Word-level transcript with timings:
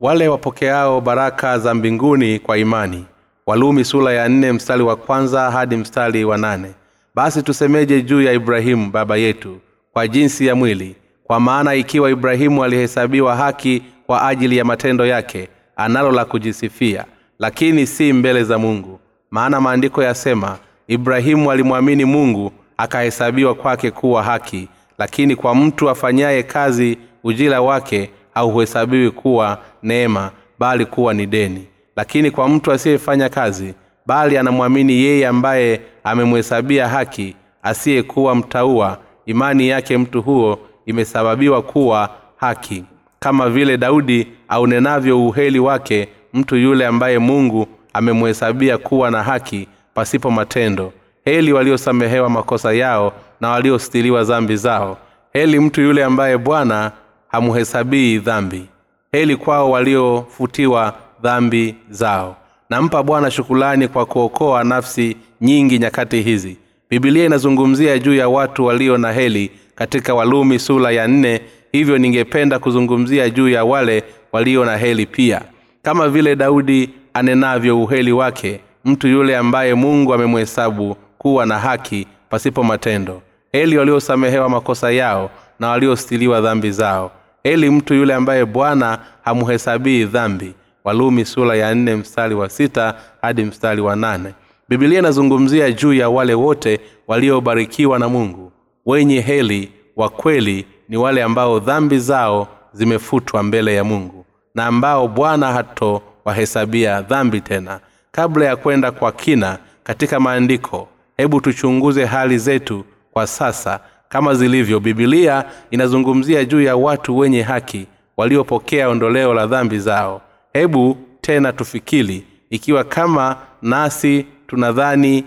wale 0.00 0.28
wapokeao 0.28 1.00
baraka 1.00 1.58
za 1.58 1.74
mbinguni 1.74 2.38
kwa 2.38 2.58
imani. 2.58 3.04
Walumi 3.46 3.84
sula 3.84 4.12
ya 4.12 4.28
nne 4.28 4.52
mstari 4.52 4.82
wa 4.82 4.96
kwanza 4.96 5.50
hadi 5.50 5.76
mstari 5.76 6.24
wa 6.24 6.38
nane. 6.38 6.72
Basi 7.14 7.42
tusemeje 7.42 8.02
juu 8.02 8.22
ya 8.22 8.32
ibrahimu 8.32 8.90
baba 8.90 9.16
yetu 9.16 9.58
kwa 9.92 10.08
jinsi 10.08 10.46
ya 10.46 10.54
mwili. 10.54 10.96
Kwa 11.24 11.40
maana 11.40 11.74
ikiwa 11.74 12.10
ibrahimu 12.10 12.64
alihesabiwa 12.64 13.36
haki 13.36 13.82
kwa 14.06 14.28
ajili 14.28 14.56
ya 14.56 14.64
matendo 14.64 15.06
yake 15.06 15.48
analo 15.76 16.12
la 16.12 16.24
kujisifia 16.24 17.04
lakini 17.38 17.86
si 17.86 18.12
mbele 18.12 18.44
za 18.44 18.58
mungu. 18.58 19.00
Maana 19.30 19.60
maandiko 19.60 20.02
yasema 20.02 20.58
ibrahimu 20.88 21.50
alimwamini 21.50 22.04
mungu 22.04 22.52
akahesabiwa 22.76 23.54
kwake 23.54 23.90
kuwa 23.90 24.22
haki 24.22 24.68
lakini 24.98 25.36
kwa 25.36 25.54
mtu 25.54 25.90
afanyaye 25.90 26.42
kazi 26.42 26.98
ujira 27.24 27.60
wake 27.60 28.10
hauhesabiwi 28.38 29.10
kuwa 29.10 29.58
neema 29.82 30.30
bali 30.58 30.86
kuwa 30.86 31.14
ni 31.14 31.26
deni. 31.26 31.66
Lakini 31.96 32.30
kwa 32.30 32.48
mtu 32.48 32.72
asiyefanya 32.72 33.28
kazi 33.28 33.74
bali 34.06 34.38
anamwamini 34.38 34.92
yeye 34.92 35.26
ambaye 35.26 35.80
amemhesabia 36.04 36.88
haki 36.88 37.36
asiyekuwa 37.62 38.34
mtaua 38.34 38.98
imani 39.26 39.68
yake 39.68 39.98
mtu 39.98 40.22
huo 40.22 40.58
imesababiwa 40.86 41.62
kuwa 41.62 42.10
haki. 42.36 42.84
Kama 43.20 43.50
vile 43.50 43.76
daudi 43.76 44.26
aunenavyo 44.48 45.26
uheli 45.26 45.58
wake 45.58 46.08
mtu 46.34 46.56
yule 46.56 46.86
ambaye 46.86 47.18
mungu 47.18 47.66
amemhesabia 47.92 48.78
kuwa 48.78 49.10
na 49.10 49.22
haki 49.22 49.68
pasipo 49.94 50.30
matendo. 50.30 50.92
Heli 51.24 51.52
waliosamehewa 51.52 52.30
makosa 52.30 52.72
yao 52.72 53.12
na 53.40 53.48
waliostiliwa 53.50 54.24
dhambi 54.24 54.56
zao. 54.56 54.98
Heli 55.32 55.60
mtu 55.60 55.80
yule 55.80 56.04
ambaye 56.04 56.38
bwana 56.38 56.92
hamhesabii 57.28 58.18
dhambi. 58.18 58.64
Heli 59.12 59.36
kwao 59.36 59.70
waliofutiwa 59.70 60.94
dhambi 61.22 61.74
zao. 61.90 62.36
Nampa 62.70 63.02
bwana 63.02 63.30
shukulani 63.30 63.88
kwa 63.88 64.06
kuokoa 64.06 64.64
nafsi 64.64 65.16
nyingi 65.40 65.78
nyakati 65.78 66.22
hizi. 66.22 66.56
Bibilia 66.90 67.24
inazungumzia 67.24 67.98
juu 67.98 68.14
ya 68.14 68.28
watu 68.28 68.64
walio 68.64 68.98
na 68.98 69.12
heli 69.12 69.50
katika 69.74 70.14
walumi 70.14 70.58
sula 70.58 70.90
ya 70.90 71.08
nne. 71.08 71.40
Hivyo 71.72 71.98
ningependa 71.98 72.58
kuzungumzia 72.58 73.30
juu 73.30 73.48
ya 73.48 73.64
wale 73.64 74.04
walio 74.32 74.64
na 74.64 74.76
heli 74.76 75.06
pia. 75.06 75.42
Kama 75.82 76.08
vile 76.08 76.36
daudi 76.36 76.90
anenavyo 77.14 77.82
uheli 77.82 78.12
wake 78.12 78.60
mtu 78.84 79.08
yule 79.08 79.36
ambaye 79.36 79.74
mungu 79.74 80.14
amemhesabu 80.14 80.96
kuwa 81.18 81.46
na 81.46 81.58
haki 81.58 82.06
pasipo 82.30 82.62
matendo. 82.62 83.22
Heli 83.52 83.78
waliosamehewa 83.78 84.48
makosa 84.48 84.90
yao 84.90 85.30
na 85.60 85.68
waliostiliwa 85.68 86.40
dhambi 86.40 86.70
zao 86.70 87.10
heli 87.48 87.70
mtu 87.70 87.94
yule 87.94 88.14
ambaye 88.14 88.44
bwana 88.44 88.98
hamhesabii 89.24 90.04
dhambi. 90.04 90.54
Walumi 90.84 91.24
sura 91.24 91.56
ya 91.56 91.74
nne 91.74 91.96
mstari 91.96 92.34
wa 92.34 92.48
sita 92.48 92.94
hadi 93.22 93.44
mstari 93.44 93.80
wa 93.80 93.96
nane. 93.96 94.34
Bibilia 94.68 94.98
inazungumzia 94.98 95.72
juu 95.72 95.92
ya 95.94 96.08
wale 96.08 96.34
wote 96.34 96.80
waliobarikiwa 97.06 97.98
na 97.98 98.08
mungu. 98.08 98.52
Wenye 98.86 99.20
heli 99.20 99.72
wa 99.96 100.08
kweli 100.08 100.66
ni 100.88 100.96
wale 100.96 101.22
ambao 101.22 101.58
dhambi 101.58 101.98
zao 101.98 102.48
zimefutwa 102.72 103.42
mbele 103.42 103.74
ya 103.74 103.84
mungu 103.84 104.24
na 104.54 104.66
ambao 104.66 105.08
bwana 105.08 105.52
hatowahesabia 105.52 107.02
dhambi 107.02 107.40
tena. 107.40 107.80
Kabla 108.12 108.44
ya 108.44 108.56
kwenda 108.56 108.90
kwa 108.92 109.12
kina 109.12 109.58
katika 109.84 110.20
maandiko 110.20 110.88
hebu 111.16 111.40
tuchunguze 111.40 112.04
hali 112.04 112.38
zetu 112.38 112.84
kwa 113.12 113.26
sasa 113.26 113.80
kama 114.08 114.34
zilivyo 114.34 114.80
bibilia 114.80 115.44
inazungumzia 115.70 116.44
juu 116.44 116.60
ya 116.62 116.76
watu 116.76 117.18
wenye 117.18 117.42
haki 117.42 117.86
waliopokea 118.16 118.88
ondoleo 118.88 119.34
la 119.34 119.46
dhambi 119.46 119.78
zao. 119.78 120.20
Hebu 120.52 120.96
tena 121.20 121.52
tufikiri 121.52 122.24
ikiwa 122.50 122.84
kama 122.84 123.36
nasi 123.62 124.26
tunadhani 124.46 125.24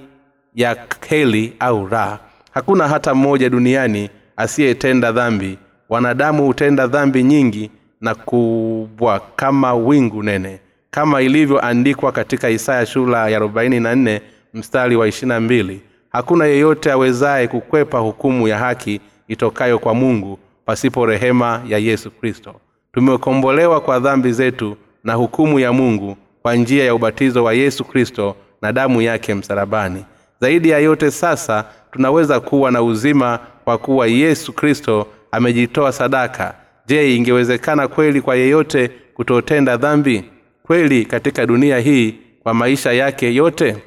ya 0.55 0.77
heli 1.09 1.53
au 1.59 1.87
ra 1.87 2.19
hakuna 2.53 2.87
hata 2.87 3.13
mmoja 3.15 3.49
duniani 3.49 4.09
asiyetenda 4.37 5.11
dhambi. 5.11 5.57
Wanadamu 5.89 6.45
hutenda 6.45 6.87
dhambi 6.87 7.23
nyingi 7.23 7.71
na 8.01 8.15
kubwa 8.15 9.21
kama 9.35 9.73
wingu 9.73 10.23
nene 10.23 10.59
kama 10.91 11.21
ilivyoandikwa 11.21 12.11
katika 12.11 12.49
isaya 12.49 12.85
shula 12.85 13.29
ya 13.29 13.39
44 13.39 14.21
mstari 14.53 14.95
wa 14.95 15.07
22 15.07 15.77
hakuna 16.11 16.45
yeyote 16.45 16.91
awezaye 16.91 17.47
kukwepa 17.47 17.99
hukumu 17.99 18.47
ya 18.47 18.57
haki 18.57 19.01
itokayo 19.27 19.79
kwa 19.79 19.93
mungu 19.93 20.39
pasipo 20.65 21.05
rehema 21.05 21.61
ya 21.67 21.77
yesu 21.77 22.11
kristo. 22.11 22.55
Tumekombolewa 22.93 23.81
kwa 23.81 23.99
dhambi 23.99 24.31
zetu 24.31 24.77
na 25.03 25.13
hukumu 25.13 25.59
ya 25.59 25.73
mungu 25.73 26.17
kwa 26.41 26.55
njia 26.55 26.85
ya 26.85 26.95
ubatizo 26.95 27.43
wa 27.43 27.53
yesu 27.53 27.83
kristo 27.85 28.35
na 28.61 28.73
damu 28.73 29.01
yake 29.01 29.33
msalabani. 29.35 30.05
Zaidi 30.41 30.69
ya 30.69 30.79
yote 30.79 31.11
sasa 31.11 31.65
tunaweza 31.91 32.39
kuwa 32.39 32.71
na 32.71 32.83
uzima 32.83 33.39
kwa 33.63 33.77
kuwa 33.77 34.07
yesu 34.07 34.53
kristo 34.53 35.07
amejitoa 35.31 35.91
sadaka. 35.91 36.53
Je 36.87 37.15
ingewezekana 37.15 37.87
kweli 37.87 38.21
kwa 38.21 38.35
yeyote 38.35 38.91
kutotenda 39.13 39.77
dhambi? 39.77 40.23
Kweli 40.63 41.05
katika 41.05 41.45
dunia 41.45 41.79
hii 41.79 42.15
kwa 42.43 42.53
maisha 42.53 42.91
yake 42.93 43.35
yote 43.35 43.77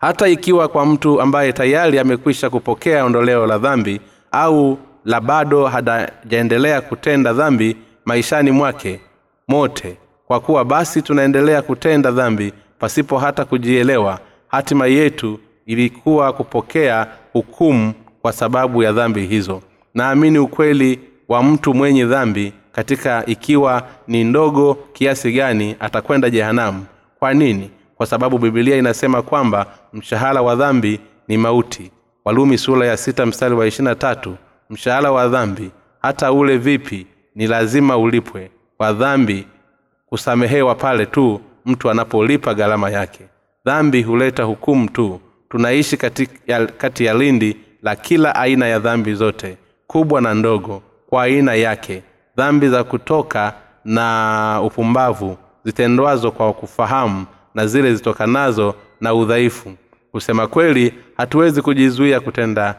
hata 0.00 0.28
ikiwa 0.28 0.68
kwa 0.68 0.86
mtu 0.86 1.20
ambaye 1.20 1.52
tayari 1.52 1.98
amekwisha 1.98 2.50
kupokea 2.50 3.04
ondoleo 3.04 3.46
la 3.46 3.58
dhambi 3.58 4.00
au 4.30 4.78
la 5.04 5.20
bado 5.20 5.66
hajaendelea 5.66 6.80
kutenda 6.80 7.32
dhambi 7.32 7.76
maishani 8.04 8.50
mwake 8.50 9.00
mote. 9.48 9.96
Kwa 10.26 10.40
kuwa 10.40 10.64
basi 10.64 11.02
tunaendelea 11.02 11.62
kutenda 11.62 12.10
dhambi 12.10 12.52
pasipo 12.78 13.18
hata 13.18 13.44
kujielewa 13.44 14.18
hatima 14.48 14.86
yetu 14.86 15.38
ilikuwa 15.66 16.32
kupokea 16.32 17.06
hukumu 17.32 17.92
kwa 18.22 18.32
sababu 18.32 18.82
ya 18.82 18.92
dhambi 18.92 19.26
hizo. 19.26 19.62
Naamini 19.94 20.38
ukweli 20.38 21.00
wa 21.28 21.42
mtu 21.42 21.74
mwenye 21.74 22.04
dhambi 22.04 22.52
katika 22.72 23.26
ikiwa 23.26 23.82
ni 24.08 24.24
ndogo 24.24 24.74
kiasi 24.92 25.32
gani 25.32 25.76
atakwenda 25.80 26.30
jehanamu. 26.30 26.84
Kwa 27.18 27.34
nini 27.34 27.70
kwa 27.96 28.06
sababu 28.06 28.38
bibilia 28.38 28.76
inasema 28.76 29.22
kwamba 29.22 29.66
mshahara 29.92 30.42
wa 30.42 30.56
dhambi 30.56 31.00
ni 31.28 31.36
mauti. 31.38 31.90
Walumi 32.24 32.58
sura 32.58 32.86
ya 32.86 32.96
sita 32.96 33.26
mstari 33.26 33.54
wa 33.54 33.66
ishirina 33.66 33.94
tatu 33.94 34.36
mshahara 34.70 35.12
wa 35.12 35.28
dhambi 35.28 35.70
hata 36.02 36.32
ule 36.32 36.58
vipi 36.58 37.06
ni 37.34 37.46
lazima 37.46 37.96
ulipwe. 37.98 38.50
Kwa 38.76 38.92
dhambi 38.92 39.46
kusamehewa 40.06 40.74
pale 40.74 41.06
tu 41.06 41.40
mtu 41.66 41.90
anapolipa 41.90 42.54
gharama 42.54 42.90
yake. 42.90 43.24
Dhambi 43.64 44.02
huleta 44.02 44.42
hukumu 44.42 44.88
tu. 44.88 45.20
Tunaishi 45.48 45.96
kati 45.96 46.28
ya, 46.46 46.66
kati 46.66 47.04
ya 47.04 47.14
lindi 47.14 47.56
la 47.82 47.96
kila 47.96 48.34
aina 48.34 48.66
ya 48.66 48.78
dhambi 48.78 49.14
zote 49.14 49.56
kubwa 49.86 50.20
na 50.20 50.34
ndogo 50.34 50.82
kwa 51.08 51.22
aina 51.22 51.54
yake. 51.54 52.02
Dhambi 52.36 52.68
za 52.68 52.84
kutoka 52.84 53.52
na 53.84 54.60
upumbavu 54.64 55.36
zitendwazo 55.64 56.30
kwa 56.30 56.52
kufahamu 56.52 57.26
na 57.56 57.66
zile 57.66 57.94
zitokanazo 57.94 58.74
na 59.00 59.14
udhaifu. 59.14 59.72
Kusema 60.12 60.46
kweli 60.46 60.94
hatuwezi 61.16 61.62
kujizuia 61.62 62.20
kutenda 62.20 62.74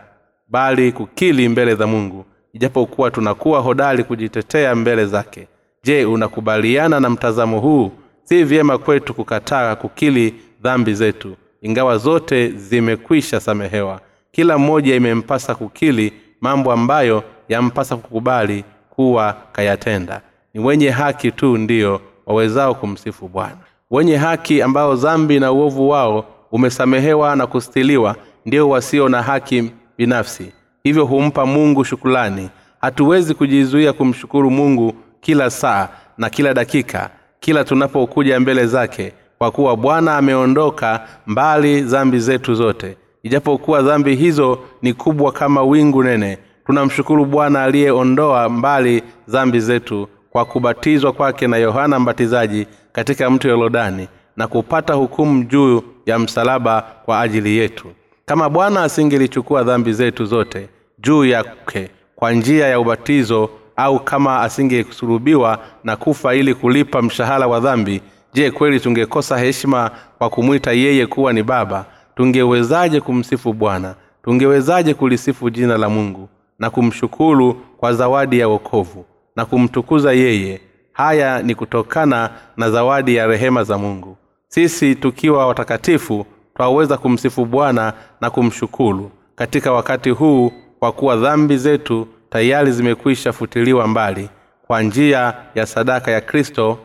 bali 0.47 0.91
kukili 0.91 1.49
mbele 1.49 1.75
za 1.75 1.87
mungu. 1.87 2.25
Ijapokuwa 2.53 3.11
tunakuwa 3.11 3.59
hodari 3.59 4.03
kujitetea 4.03 4.75
mbele 4.75 5.05
zake. 5.05 5.47
Je 5.83 6.05
unakubaliana 6.05 6.99
na 6.99 7.09
mtazamo 7.09 7.59
huu? 7.59 7.91
Si 8.23 8.43
vyema 8.43 8.77
kwetu 8.77 9.13
kukataa 9.13 9.75
kukili 9.75 10.35
dhambi 10.61 10.93
zetu. 10.93 11.35
Ingawa 11.61 11.97
zote 11.97 12.47
zimekwisha 12.49 13.39
samehewa. 13.39 14.01
Kila 14.31 14.57
mmoja 14.57 14.95
imempasa 14.95 15.55
kukili 15.55 16.13
mambo 16.41 16.71
ambayo 16.71 17.23
yampasa 17.49 17.95
kukubali 17.97 18.63
kuwa 18.89 19.37
kayatenda. 19.51 20.21
Ni 20.53 20.59
wenye 20.61 20.89
haki 20.89 21.31
tu 21.31 21.57
ndiyo 21.57 22.01
wawezao 22.25 22.75
kumsifu 22.75 23.27
bwana 23.27 23.66
wenye 23.91 24.17
haki 24.17 24.61
ambao 24.61 24.95
dhambi 24.95 25.39
na 25.39 25.51
uovu 25.51 25.89
wao 25.89 26.25
umesamehewa 26.51 27.35
na 27.35 27.47
kustiliwa 27.47 28.15
ndio 28.45 28.69
wasio 28.69 29.09
na 29.09 29.21
haki 29.21 29.71
binafsi. 29.97 30.51
Hivyo 30.83 31.05
humpa 31.05 31.45
mungu 31.45 31.83
shukulani 31.85 32.49
hatuwezi 32.81 33.33
kujizuia 33.33 33.93
kumshukuru 33.93 34.51
mungu 34.51 34.93
kila 35.21 35.49
saa 35.49 35.89
na 36.17 36.29
kila 36.29 36.53
dakika 36.53 37.09
kila 37.39 37.63
tunapokuja 37.63 38.39
mbele 38.39 38.65
zake 38.67 39.13
kwa 39.37 39.51
kuwa 39.51 39.77
bwana 39.77 40.17
ameondoka 40.17 41.07
mbali 41.27 41.81
dhambi 41.81 42.19
zetu 42.19 42.55
zote. 42.55 42.97
Ijapokuwa 43.23 43.81
dhambi 43.81 44.15
hizo 44.15 44.59
ni 44.81 44.93
kubwa 44.93 45.31
kama 45.31 45.63
wingu 45.63 46.03
nene 46.03 46.37
tunamshukuru 46.65 47.25
bwana 47.25 47.63
aliyeondoa 47.63 48.49
mbali 48.49 49.03
dhambi 49.27 49.59
zetu 49.59 50.07
kwa 50.37 50.45
kubatizwa 50.45 51.13
kwake 51.13 51.47
na 51.47 51.57
yohana 51.57 51.99
mbatizaji 51.99 52.67
katika 52.91 53.29
mto 53.29 53.49
yorodani 53.49 54.07
na 54.35 54.47
kupata 54.47 54.93
hukumu 54.93 55.43
juu 55.43 55.81
ya 56.05 56.19
msalaba 56.19 56.81
kwa 57.05 57.21
ajili 57.21 57.57
yetu. 57.57 57.87
Kama 58.25 58.49
bwana 58.49 58.83
asingelichukua 58.83 59.63
dhambi 59.63 59.93
zetu 59.93 60.25
zote 60.25 60.69
juu 60.99 61.25
yake 61.25 61.89
kwa 62.15 62.31
njia 62.31 62.67
ya 62.67 62.79
ubatizo 62.79 63.49
au 63.75 63.99
kama 63.99 64.41
asingesulubiwa 64.41 65.59
na 65.83 65.95
kufa 65.95 66.35
ili 66.35 66.53
kulipa 66.55 67.01
mshahara 67.01 67.47
wa 67.47 67.59
dhambi 67.59 68.01
je 68.33 68.51
kweli 68.51 68.79
tungekosa 68.79 69.37
heshima 69.37 69.91
kwa 70.17 70.29
kumwita 70.29 70.71
yeye 70.71 71.07
kuwa 71.07 71.33
ni 71.33 71.43
baba? 71.43 71.85
Tungewezaje 72.15 73.01
kumsifu 73.01 73.53
bwana? 73.53 73.95
Tungewezaje 74.23 74.93
kulisifu 74.93 75.49
jina 75.49 75.77
la 75.77 75.89
mungu 75.89 76.29
na 76.59 76.69
kumshukuru 76.69 77.53
kwa 77.77 77.93
zawadi 77.93 78.39
ya 78.39 78.47
wokovu 78.47 79.05
na 79.37 79.45
kumtukuza 79.45 80.13
yeye. 80.13 80.61
Haya 80.93 81.41
ni 81.43 81.55
kutokana 81.55 82.29
na 82.57 82.71
zawadi 82.71 83.15
ya 83.15 83.27
rehema 83.27 83.63
za 83.63 83.77
mungu. 83.77 84.17
Sisi 84.47 84.95
tukiwa 84.95 85.47
watakatifu 85.47 86.25
twaweza 86.55 86.97
kumsifu 86.97 87.45
bwana 87.45 87.93
na 88.21 88.29
kumshukuru. 88.29 89.11
Katika 89.35 89.71
wakati 89.71 90.09
huu 90.09 90.51
kwa 90.79 90.91
kuwa 90.91 91.15
dhambi 91.17 91.57
zetu 91.57 92.07
tayari 92.29 92.71
zimekwisha 92.71 93.33
futiliwa 93.33 93.87
mbali 93.87 94.29
kwa 94.67 94.81
njia 94.81 95.33
ya 95.55 95.65
sadaka 95.65 96.11
ya 96.11 96.21
kristo 96.21 96.77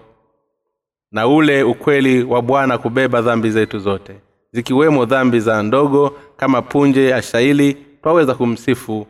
na 1.13 1.29
ule 1.29 1.63
ukweli 1.63 2.23
wa 2.25 2.43
bwana 2.43 2.79
kubeba 2.79 3.23
dhambi 3.23 3.51
zetu 3.51 3.79
zote. 3.79 4.15
Zikiwemo 4.53 5.05
dhambi 5.05 5.41
za 5.41 5.63
ndogo 5.63 6.17
kama 6.37 6.63
punje 6.63 7.09
ya 7.09 7.23
shaili 7.23 7.77
twaweza 8.03 8.35
kumsifu 8.35 9.07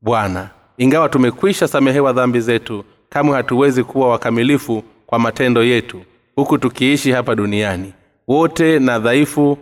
bwana 0.00 0.50
ingawa 0.78 1.08
tumekwisha 1.08 1.68
samehewa 1.68 2.12
dhambi 2.12 2.40
zetu 2.40 2.84
kamwe 3.08 3.36
hatuwezi 3.36 3.84
kuwa 3.84 4.08
wakamilifu 4.08 4.82
kwa 5.06 5.18
matendo 5.18 5.64
yetu 5.64 6.02
huku 6.36 6.58
tukiishi 6.58 7.12
hapa 7.12 7.34
duniani. 7.34 7.92
Wote 8.28 8.78
na 8.78 8.98
dhaifu 8.98 9.58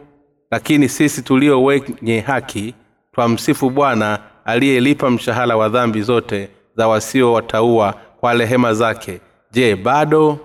lakini 0.50 0.88
sisi 0.88 1.22
tulio 1.22 1.64
wenye 1.64 2.20
haki 2.20 2.75
twamsifu 3.14 3.70
bwana 3.70 4.19
aliyelipa 4.44 5.11
mshahara 5.11 5.56
wa 5.56 5.69
dhambi 5.69 6.02
zote 6.02 6.49
za 6.76 6.88
wasio 6.88 7.32
wataua 7.32 7.94
kwa 8.20 8.34
rehema 8.34 8.75
zake. 8.75 9.20
Je 9.52 9.76
bado 9.76 10.38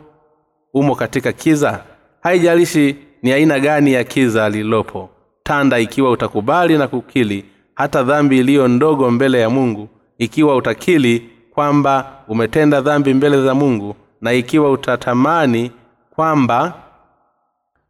umo 0.74 0.96
katika 0.96 1.32
kiza? 1.32 1.84
Haijalishi 2.22 2.96
ni 3.24 3.32
aina 3.32 3.60
gani 3.60 3.94
ya 3.94 4.04
kiza 4.04 4.50
lililopo. 4.50 5.10
Tanda 5.44 5.80
ikiwa 5.80 6.12
utakubali 6.12 6.78
na 6.78 6.88
kukili 6.88 7.46
hata 7.76 8.04
dhambi 8.04 8.38
iliyo 8.40 8.68
ndogo 8.68 9.12
mbele 9.12 9.40
ya 9.40 9.50
mungu 9.50 9.90
ikiwa 10.20 10.56
utakili 10.56 11.30
kwamba 11.54 12.12
umetenda 12.28 12.82
dhambi 12.82 13.14
mbele 13.14 13.44
za 13.44 13.54
mungu 13.56 13.96
na 14.22 14.34
ikiwa 14.34 14.72
utatamani 14.72 15.72
kwamba 16.16 16.74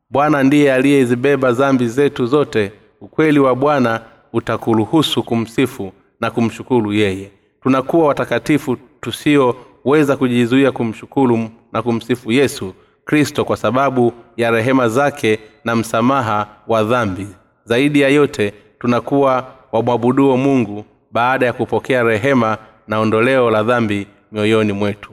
bwana 0.09 0.43
ndiye 0.43 0.73
aliyezibeba 0.73 1.51
dhambi 1.51 1.87
zetu 1.87 2.25
zote 2.25 2.71
ukweli 3.01 3.39
wa 3.39 3.55
bwana 3.55 4.01
utakuruhusu 4.33 5.23
kumsifu 5.23 5.91
na 6.19 6.31
kumshukuru 6.31 6.93
yeye. 6.93 7.31
Tunakuwa 7.63 8.07
watakatifu 8.07 8.77
tusioweza 9.01 10.17
kujizuia 10.17 10.71
kumshukuru 10.71 11.49
na 11.71 11.81
kumsifu 11.81 12.31
yesu 12.31 12.73
kristo 13.05 13.45
kwa 13.45 13.57
sababu 13.57 14.13
ya 14.37 14.51
rehema 14.51 14.89
zake 14.89 15.39
na 15.63 15.75
msamaha 15.75 16.47
wa 16.67 16.83
dhambi. 16.83 17.27
Zaidi 17.65 18.01
ya 18.01 18.09
yote 18.09 18.53
tunakuwa 18.79 19.47
wamwabuduo 19.71 20.37
mungu 20.37 20.85
baada 21.11 21.45
ya 21.45 21.53
kupokea 21.53 22.03
rehema 22.03 22.57
na 22.87 22.99
ondoleo 22.99 23.51
la 23.51 23.63
dhambi 23.63 24.07
mioyoni 24.31 24.73
mwetu. 24.73 25.11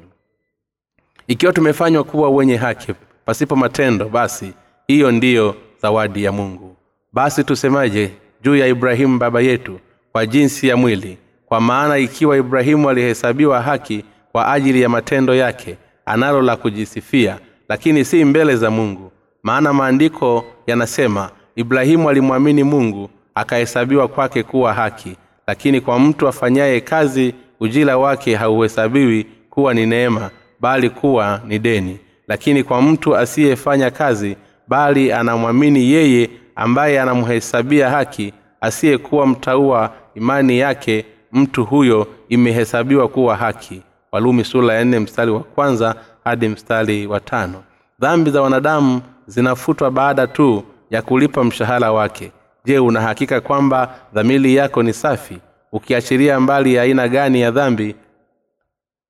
Ikiwa 1.26 1.52
tumefanywa 1.52 2.04
kuwa 2.04 2.30
wenye 2.30 2.56
haki 2.56 2.92
pasipo 3.24 3.56
matendo 3.56 4.08
basi 4.08 4.52
hiyo 4.86 5.10
ndiyo 5.12 5.54
zawadi 5.82 6.24
ya 6.24 6.32
mungu. 6.32 6.76
Basi 7.12 7.44
tusemaje 7.44 8.10
juu 8.42 8.56
ya 8.56 8.66
ibrahimu 8.66 9.18
baba 9.18 9.40
yetu 9.40 9.80
kwa 10.12 10.26
jinsi 10.26 10.68
ya 10.68 10.76
mwili? 10.76 11.18
Kwa 11.46 11.60
maana 11.60 11.98
ikiwa 11.98 12.36
ibrahimu 12.36 12.90
alihesabiwa 12.90 13.62
haki 13.62 14.04
kwa 14.32 14.52
ajili 14.52 14.82
ya 14.82 14.88
matendo 14.88 15.34
yake 15.34 15.76
analo 16.06 16.42
la 16.42 16.56
kujisifia 16.56 17.38
lakini 17.68 18.04
si 18.04 18.24
mbele 18.24 18.56
za 18.56 18.70
mungu. 18.70 19.12
Maana 19.42 19.72
maandiko 19.72 20.44
yanasema 20.66 21.30
ibrahimu 21.56 22.10
alimwamini 22.10 22.62
mungu 22.62 23.10
akahesabiwa 23.34 24.08
kwake 24.08 24.42
kuwa 24.42 24.74
haki 24.74 25.16
lakini 25.46 25.80
kwa 25.80 25.98
mtu 25.98 26.28
afanyaye 26.28 26.80
kazi 26.80 27.34
ujira 27.60 27.98
wake 27.98 28.36
hauhesabiwi 28.36 29.26
kuwa 29.50 29.74
ni 29.74 29.86
neema 29.86 30.30
bali 30.60 30.90
kuwa 30.90 31.40
ni 31.46 31.58
deni. 31.58 31.98
Lakini 32.28 32.64
kwa 32.64 32.82
mtu 32.82 33.16
asiyefanya 33.16 33.90
kazi 33.90 34.36
bali 34.68 35.12
anamwamini 35.12 35.90
yeye 35.92 36.30
ambaye 36.56 37.00
anamhesabia 37.00 37.90
haki 37.90 38.32
asiyekuwa 38.60 39.26
mtaua 39.26 39.92
imani 40.14 40.58
yake 40.58 41.04
mtu 41.32 41.64
huyo 41.64 42.06
imehesabiwa 42.28 43.08
kuwa 43.08 43.36
haki. 43.36 43.82
Walumi 44.12 44.44
sura 44.44 44.74
ya 44.74 44.84
nne 44.84 44.98
mstari 44.98 45.30
wa 45.30 45.40
kwanza 45.40 45.94
hadi 46.24 46.48
mstari 46.48 47.06
wa 47.06 47.20
tano. 47.20 47.62
Dhambi 48.00 48.30
za 48.30 48.42
wanadamu 48.42 49.00
zinafutwa 49.26 49.90
baada 49.90 50.26
tu 50.26 50.62
ya 50.90 51.02
kulipa 51.02 51.44
mshahara 51.44 51.92
wake 51.92 52.32
je 52.66 52.78
unahakika 52.78 53.40
kwamba 53.40 53.94
dhamiri 54.14 54.54
yako 54.54 54.82
ni 54.82 54.92
safi 54.92 55.38
ukiachiria 55.72 56.40
mbali 56.40 56.74
ya 56.74 56.82
aina 56.82 57.08
gani 57.08 57.40
ya 57.40 57.50
dhambi? 57.50 57.94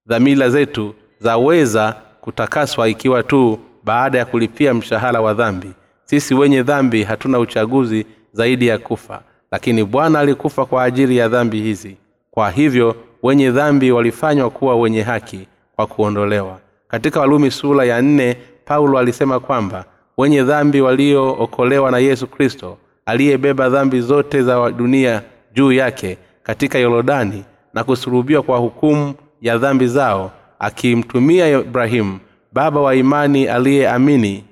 Dhamira 0.06 0.48
zetu 0.50 0.94
zaweza 1.18 1.96
kutakaswa 2.20 2.88
ikiwa 2.88 3.22
tu 3.22 3.58
baada 3.84 4.18
ya 4.18 4.24
kulipia 4.24 4.74
mshahara 4.74 5.20
wa 5.20 5.34
dhambi. 5.34 5.70
Sisi 6.04 6.34
wenye 6.34 6.62
dhambi 6.62 7.02
hatuna 7.02 7.38
uchaguzi 7.38 8.06
zaidi 8.32 8.66
ya 8.66 8.78
kufa 8.78 9.22
lakini 9.50 9.84
bwana 9.84 10.18
alikufa 10.18 10.66
kwa 10.66 10.82
ajili 10.84 11.16
ya 11.16 11.28
dhambi 11.28 11.60
hizi. 11.62 11.96
Kwa 12.30 12.50
hivyo 12.50 12.96
wenye 13.22 13.50
dhambi 13.50 13.92
walifanywa 13.92 14.50
kuwa 14.50 14.76
wenye 14.76 15.02
haki 15.02 15.48
kwa 15.76 15.86
kuondolewa. 15.86 16.58
Katika 16.88 17.20
walumi 17.20 17.50
sura 17.50 17.84
ya 17.84 18.02
nne 18.02 18.36
paulo 18.64 18.98
alisema 18.98 19.40
kwamba 19.40 19.84
wenye 20.16 20.42
dhambi 20.42 20.80
waliookolewa 20.80 21.90
na 21.90 21.98
yesu 21.98 22.26
kristo 22.26 22.78
aliyebeba 23.06 23.68
dhambi 23.68 24.00
zote 24.00 24.42
za 24.42 24.70
dunia 24.70 25.22
juu 25.54 25.72
yake 25.72 26.18
katika 26.42 26.78
yorodani 26.78 27.44
na 27.74 27.84
kusulubiwa 27.84 28.42
kwa 28.42 28.58
hukumu 28.58 29.14
ya 29.40 29.58
dhambi 29.58 29.86
zao 29.86 30.30
akimtumia 30.58 31.48
ibrahimu 31.48 32.18
baba 32.52 32.80
wa 32.80 32.94
imani 32.94 33.46
aliyeamini 33.46 34.44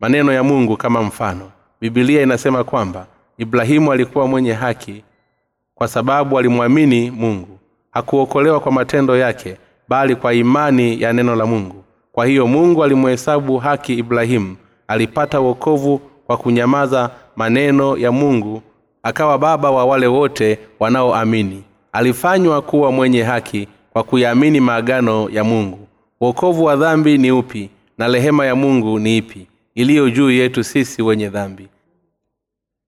maneno 0.00 0.32
ya 0.32 0.42
mungu 0.42 0.76
kama 0.76 1.02
mfano. 1.02 1.50
Bibilia 1.80 2.22
inasema 2.22 2.64
kwamba 2.64 3.06
ibrahimu 3.38 3.92
alikuwa 3.92 4.26
mwenye 4.28 4.52
haki 4.52 5.04
kwa 5.74 5.88
sababu 5.88 6.38
alimwamini 6.38 7.10
mungu. 7.10 7.58
Hakuokolewa 7.90 8.60
kwa 8.60 8.72
matendo 8.72 9.16
yake 9.16 9.56
bali 9.88 10.16
kwa 10.16 10.34
imani 10.34 11.00
ya 11.02 11.12
neno 11.12 11.36
la 11.36 11.46
mungu. 11.46 11.84
Kwa 12.12 12.26
hiyo 12.26 12.46
mungu 12.46 12.84
alimhesabu 12.84 13.58
haki 13.58 13.94
ibrahimu 13.94 14.56
alipata 14.88 15.40
uokovu 15.40 16.00
kwa 16.26 16.36
kunyamaza 16.36 17.10
maneno 17.36 17.96
ya 17.96 18.12
mungu 18.12 18.62
akawa 19.02 19.38
baba 19.38 19.70
wa 19.70 19.84
wale 19.84 20.06
wote 20.06 20.58
wanaoamini. 20.80 21.62
Alifanywa 21.92 22.62
kuwa 22.62 22.92
mwenye 22.92 23.22
haki 23.22 23.68
kwa 23.92 24.02
kuyaamini 24.02 24.60
maagano 24.60 25.28
ya 25.30 25.44
mungu. 25.44 25.88
Uokovu 26.20 26.64
wa 26.64 26.76
dhambi 26.76 27.18
ni 27.18 27.30
upi 27.30 27.70
na 27.98 28.08
rehema 28.08 28.46
ya 28.46 28.54
mungu 28.56 28.98
ni 28.98 29.16
ipi 29.16 29.46
iliyo 29.74 30.10
juu 30.10 30.30
yetu 30.30 30.64
sisi 30.64 31.02
wenye 31.02 31.28
dhambi? 31.28 31.68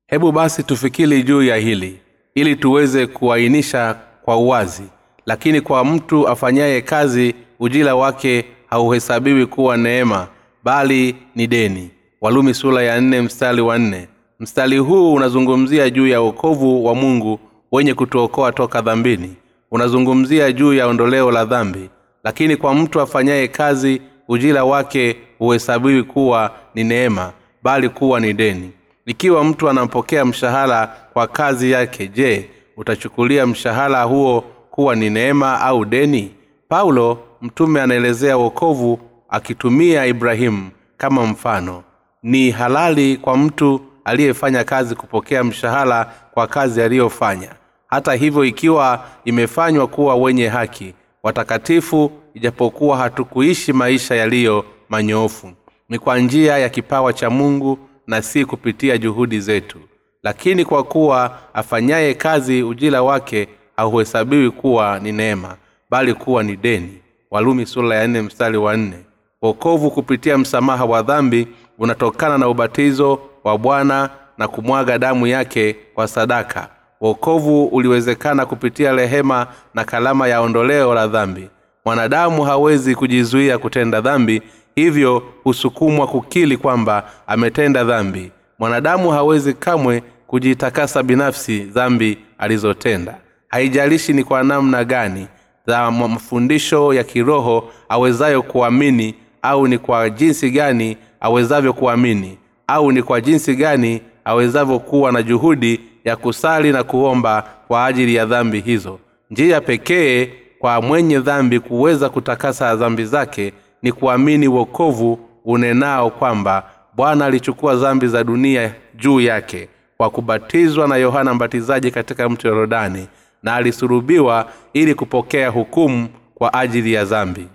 Hebu 0.07 0.33
basi 0.33 0.62
tufikiri 0.62 1.23
juu 1.23 1.43
ya 1.43 1.57
hili 1.57 1.99
ili 2.35 2.57
tuweze 2.57 3.07
kuainisha 3.07 3.97
kwa 4.23 4.37
uwazi. 4.37 4.83
Lakini 5.26 5.61
kwa 5.61 5.85
mtu 5.85 6.28
afanyaye 6.28 6.81
kazi 6.81 7.35
ujira 7.61 7.95
wake 7.95 8.45
hauhesabiwi 8.66 9.47
kuwa 9.47 9.76
neema 9.76 10.28
bali 10.64 11.16
ni 11.35 11.47
deni 11.47 11.90
walumi 12.26 12.54
sula 12.54 12.83
ya 12.83 13.00
nne 13.00 13.21
mstari 13.23 13.61
wa 13.62 13.78
nne. 13.78 14.09
Mstari 14.40 14.78
huu 14.78 15.14
unazungumzia 15.14 15.90
juu 15.90 16.06
ya 16.06 16.23
uokovu 16.23 16.85
wa 16.85 16.95
mungu 16.95 17.40
wenye 17.73 17.95
kutuokoa 17.95 18.52
toka 18.52 18.80
dhambini. 18.83 19.35
Unazungumzia 19.71 20.52
juu 20.52 20.75
ya 20.75 20.87
ondoleo 20.87 21.30
la 21.30 21.45
dhambi. 21.45 21.90
Lakini 22.25 22.56
kwa 22.56 22.75
mtu 22.75 23.00
afanyaye 23.00 23.49
kazi 23.49 24.00
ujira 24.28 24.64
wake 24.64 25.16
huhesabiwi 25.38 26.02
kuwa 26.02 26.50
ni 26.75 26.85
neema 26.85 27.33
bali 27.62 27.88
kuwa 27.88 28.21
ni 28.21 28.33
deni. 28.33 28.71
Ikiwa 29.06 29.45
mtu 29.45 29.68
anampokea 29.71 30.25
mshahara 30.25 30.97
kwa 31.12 31.26
kazi 31.26 31.71
yake 31.71 32.09
je 32.09 32.50
utachukulia 32.76 33.47
mshahara 33.47 34.02
huo 34.02 34.40
kuwa 34.71 34.97
ni 34.97 35.11
neema 35.11 35.61
au 35.61 35.85
deni? 35.85 36.30
Paulo 36.68 37.18
mtume 37.42 37.80
anaelezea 37.83 38.37
wokovu 38.37 38.99
akitumia 39.28 40.06
ibrahimu 40.06 40.71
kama 40.97 41.26
mfano 41.26 41.83
ni 42.26 42.50
halali 42.50 43.16
kwa 43.16 43.37
mtu 43.37 43.80
aliyefanya 44.04 44.64
kazi 44.64 44.95
kupokea 44.95 45.45
mshahara 45.45 46.12
kwa 46.35 46.47
kazi 46.47 46.83
aliyofanya. 46.83 47.50
Hata 47.87 48.14
hivyo 48.14 48.45
ikiwa 48.45 49.04
imefanywa 49.25 49.87
kuwa 49.87 50.14
wenye 50.16 50.49
haki 50.49 50.95
watakatifu 51.23 52.12
ijapokuwa 52.35 52.97
hatukuishi 52.97 53.73
maisha 53.73 54.14
yaliyo 54.14 54.64
manyoofu. 54.88 55.52
Ni 55.88 55.99
kwa 55.99 56.18
njia 56.18 56.59
ya 56.59 56.68
kipawa 56.68 57.12
cha 57.12 57.30
mungu 57.30 57.78
na 58.06 58.23
si 58.23 58.45
kupitia 58.45 58.99
juhudi 58.99 59.40
zetu. 59.40 59.78
Lakini 60.23 60.64
kwa 60.64 60.85
kuwa 60.85 61.38
afanyaye 61.54 62.14
kazi 62.14 62.62
ujira 62.62 63.02
wake 63.02 63.49
hauhesabiwi 63.76 64.50
kuwa 64.50 64.99
ni 65.00 65.12
neema 65.12 65.56
bali 65.90 66.14
kuwa 66.14 66.42
ni 66.42 66.56
deni. 66.56 66.99
Walumi 67.30 67.66
sura 67.66 67.97
ya 67.97 68.06
nne 68.06 68.23
mstari 68.23 68.56
wa 68.59 68.76
nne. 68.76 68.97
Wokovu 69.42 69.90
kupitia 69.90 70.38
msamaha 70.38 70.85
wa 70.85 71.02
dhambi 71.02 71.49
unatokana 71.78 72.38
na 72.38 72.49
ubatizo 72.49 73.18
wa 73.45 73.59
bwana 73.59 74.11
na 74.38 74.49
kumwaga 74.49 74.99
damu 74.99 75.26
yake 75.26 75.76
kwa 75.95 76.09
sadaka. 76.09 76.68
Wokovu 77.00 77.64
uliwezekana 77.66 78.47
kupitia 78.47 78.92
rehema 78.92 79.47
na 79.75 79.85
kalama 79.85 80.28
ya 80.28 80.40
ondoleo 80.40 80.95
la 80.95 81.06
dhambi. 81.06 81.49
Mwanadamu 81.85 82.42
hawezi 82.45 82.95
kujizuia 82.95 83.59
kutenda 83.59 84.00
dhambi 84.00 84.42
hivyo 84.75 85.23
husukumwa 85.45 86.06
kukili 86.06 86.56
kwamba 86.56 87.11
ametenda 87.26 87.85
dhambi. 87.85 88.33
Mwanadamu 88.59 89.11
hawezi 89.11 89.54
kamwe 89.54 90.02
kujitakasa 90.26 91.02
binafsi 91.02 91.59
dhambi 91.61 92.18
alizotenda. 92.38 93.16
Haijalishi 93.49 94.12
ni 94.12 94.25
kwa 94.25 94.42
namna 94.42 94.85
gani 94.85 95.26
za 95.66 95.90
mafundisho 95.90 96.95
ya 96.95 97.04
kiroho 97.04 97.71
awezayo 97.88 98.42
kuamini 98.42 99.14
au 99.42 99.66
ni 99.68 99.78
kwa 99.78 100.11
jinsi 100.11 100.50
gani 100.50 100.97
awezavyo 101.20 101.73
kuamini 101.73 102.38
au 102.66 102.92
ni 102.92 103.02
kwa 103.02 103.20
jinsi 103.20 103.56
gani 103.56 104.02
awezavyo 104.25 104.78
kuwa 104.78 105.12
na 105.12 105.23
juhudi 105.23 105.80
ya 106.04 106.16
kusali 106.16 106.73
na 106.73 106.82
kuomba 106.85 107.49
kwa 107.68 107.87
ajili 107.87 108.14
ya 108.14 108.26
dhambi 108.26 108.61
hizo. 108.61 108.99
Njia 109.30 109.61
pekee 109.61 110.30
kwa 110.58 110.82
mwenye 110.82 111.20
dhambi 111.20 111.61
kuweza 111.61 112.08
kutakasa 112.08 112.76
dhambi 112.76 113.04
zake 113.04 113.52
ni 113.82 113.92
kuamini 113.92 114.49
wokovu 114.49 115.18
unenao 115.44 116.11
kwamba 116.11 116.70
bwana 116.96 117.25
alichukua 117.26 117.75
dhambi 117.76 118.06
za 118.08 118.25
dunia 118.25 118.75
juu 118.94 119.20
yake 119.20 119.68
kwa 119.96 120.11
kubatizwa 120.11 120.88
na 120.88 120.96
yohana 120.96 121.35
mbatizaji 121.35 121.90
katika 121.90 122.28
mto 122.28 122.49
yorodani 122.49 123.08
na 123.42 123.54
alisurubiwa 123.54 124.49
ili 124.73 124.94
kupokea 124.94 125.49
hukumu 125.49 126.08
kwa 126.35 126.54
ajili 126.54 126.92
ya 126.92 127.04
dhambi. 127.04 127.49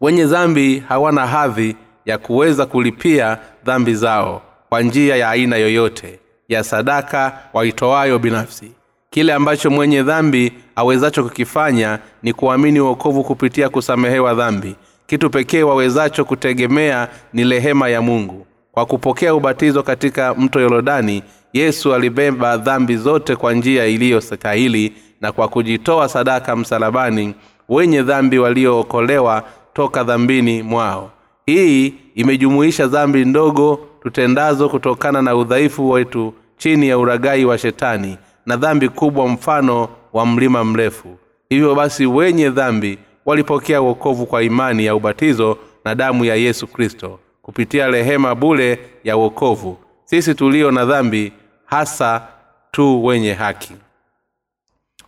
Wenye 0.00 0.24
dhambi 0.26 0.78
hawana 0.88 1.26
hadhi 1.26 1.76
ya 2.08 2.18
kuweza 2.18 2.66
kulipia 2.66 3.38
dhambi 3.64 3.94
zao 3.94 4.42
kwa 4.68 4.82
njia 4.82 5.16
ya 5.16 5.30
aina 5.30 5.56
yoyote 5.56 6.18
ya 6.48 6.64
sadaka 6.64 7.38
waitoayo 7.52 8.18
binafsi. 8.18 8.72
Kile 9.10 9.32
ambacho 9.32 9.70
mwenye 9.70 10.02
dhambi 10.02 10.52
awezacho 10.76 11.24
kukifanya 11.24 11.98
ni 12.22 12.32
kuamini 12.32 12.80
uokovu 12.80 13.24
kupitia 13.24 13.68
kusamehewa 13.68 14.34
dhambi. 14.34 14.76
Kitu 15.06 15.30
pekee 15.30 15.62
wawezacho 15.62 16.24
kutegemea 16.24 17.08
ni 17.32 17.44
rehema 17.44 17.88
ya 17.88 18.02
mungu. 18.02 18.46
Kwa 18.72 18.86
kupokea 18.86 19.34
ubatizo 19.34 19.82
katika 19.82 20.34
mto 20.34 20.60
yorodani 20.60 21.22
yesu 21.52 21.94
alibeba 21.94 22.56
dhambi 22.56 22.96
zote 22.96 23.36
kwa 23.36 23.52
njia 23.52 23.86
iliyostahili 23.86 24.92
na 25.20 25.32
kwa 25.32 25.48
kujitoa 25.48 26.08
sadaka 26.08 26.56
msalabani 26.56 27.34
wenye 27.68 28.02
dhambi 28.02 28.38
waliookolewa 28.38 29.42
toka 29.72 30.04
dhambini 30.04 30.62
mwao 30.62 31.10
hii 31.54 31.94
imejumuisha 32.14 32.86
dhambi 32.86 33.24
ndogo 33.24 33.80
tutendazo 34.02 34.68
kutokana 34.68 35.22
na 35.22 35.36
udhaifu 35.36 35.90
wetu 35.90 36.34
chini 36.56 36.88
ya 36.88 36.98
uragai 36.98 37.44
wa 37.44 37.58
shetani 37.58 38.18
na 38.46 38.56
dhambi 38.56 38.88
kubwa 38.88 39.28
mfano 39.28 39.88
wa 40.12 40.26
mlima 40.26 40.64
mrefu. 40.64 41.18
Hivyo 41.48 41.74
basi 41.74 42.06
wenye 42.06 42.50
dhambi 42.50 42.98
walipokea 43.26 43.82
uokovu 43.82 44.26
kwa 44.26 44.42
imani 44.42 44.84
ya 44.84 44.94
ubatizo 44.94 45.58
na 45.84 45.94
damu 45.94 46.24
ya 46.24 46.34
yesu 46.34 46.66
kristo 46.66 47.18
kupitia 47.42 47.86
rehema 47.86 48.34
bule 48.34 48.78
ya 49.04 49.16
uokovu 49.16 49.78
sisi 50.04 50.34
tulio 50.34 50.70
na 50.70 50.84
dhambi 50.84 51.32
hasa 51.64 52.26
tu 52.70 53.04
wenye 53.04 53.32
haki. 53.32 53.72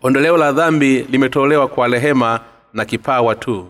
Ondoleo 0.03 0.37
la 0.37 0.53
dhambi 0.53 0.99
limetolewa 1.11 1.69
kwa 1.69 1.89
rehema 1.89 2.41
na 2.73 2.85
kipawa 2.85 3.35
tu 3.35 3.67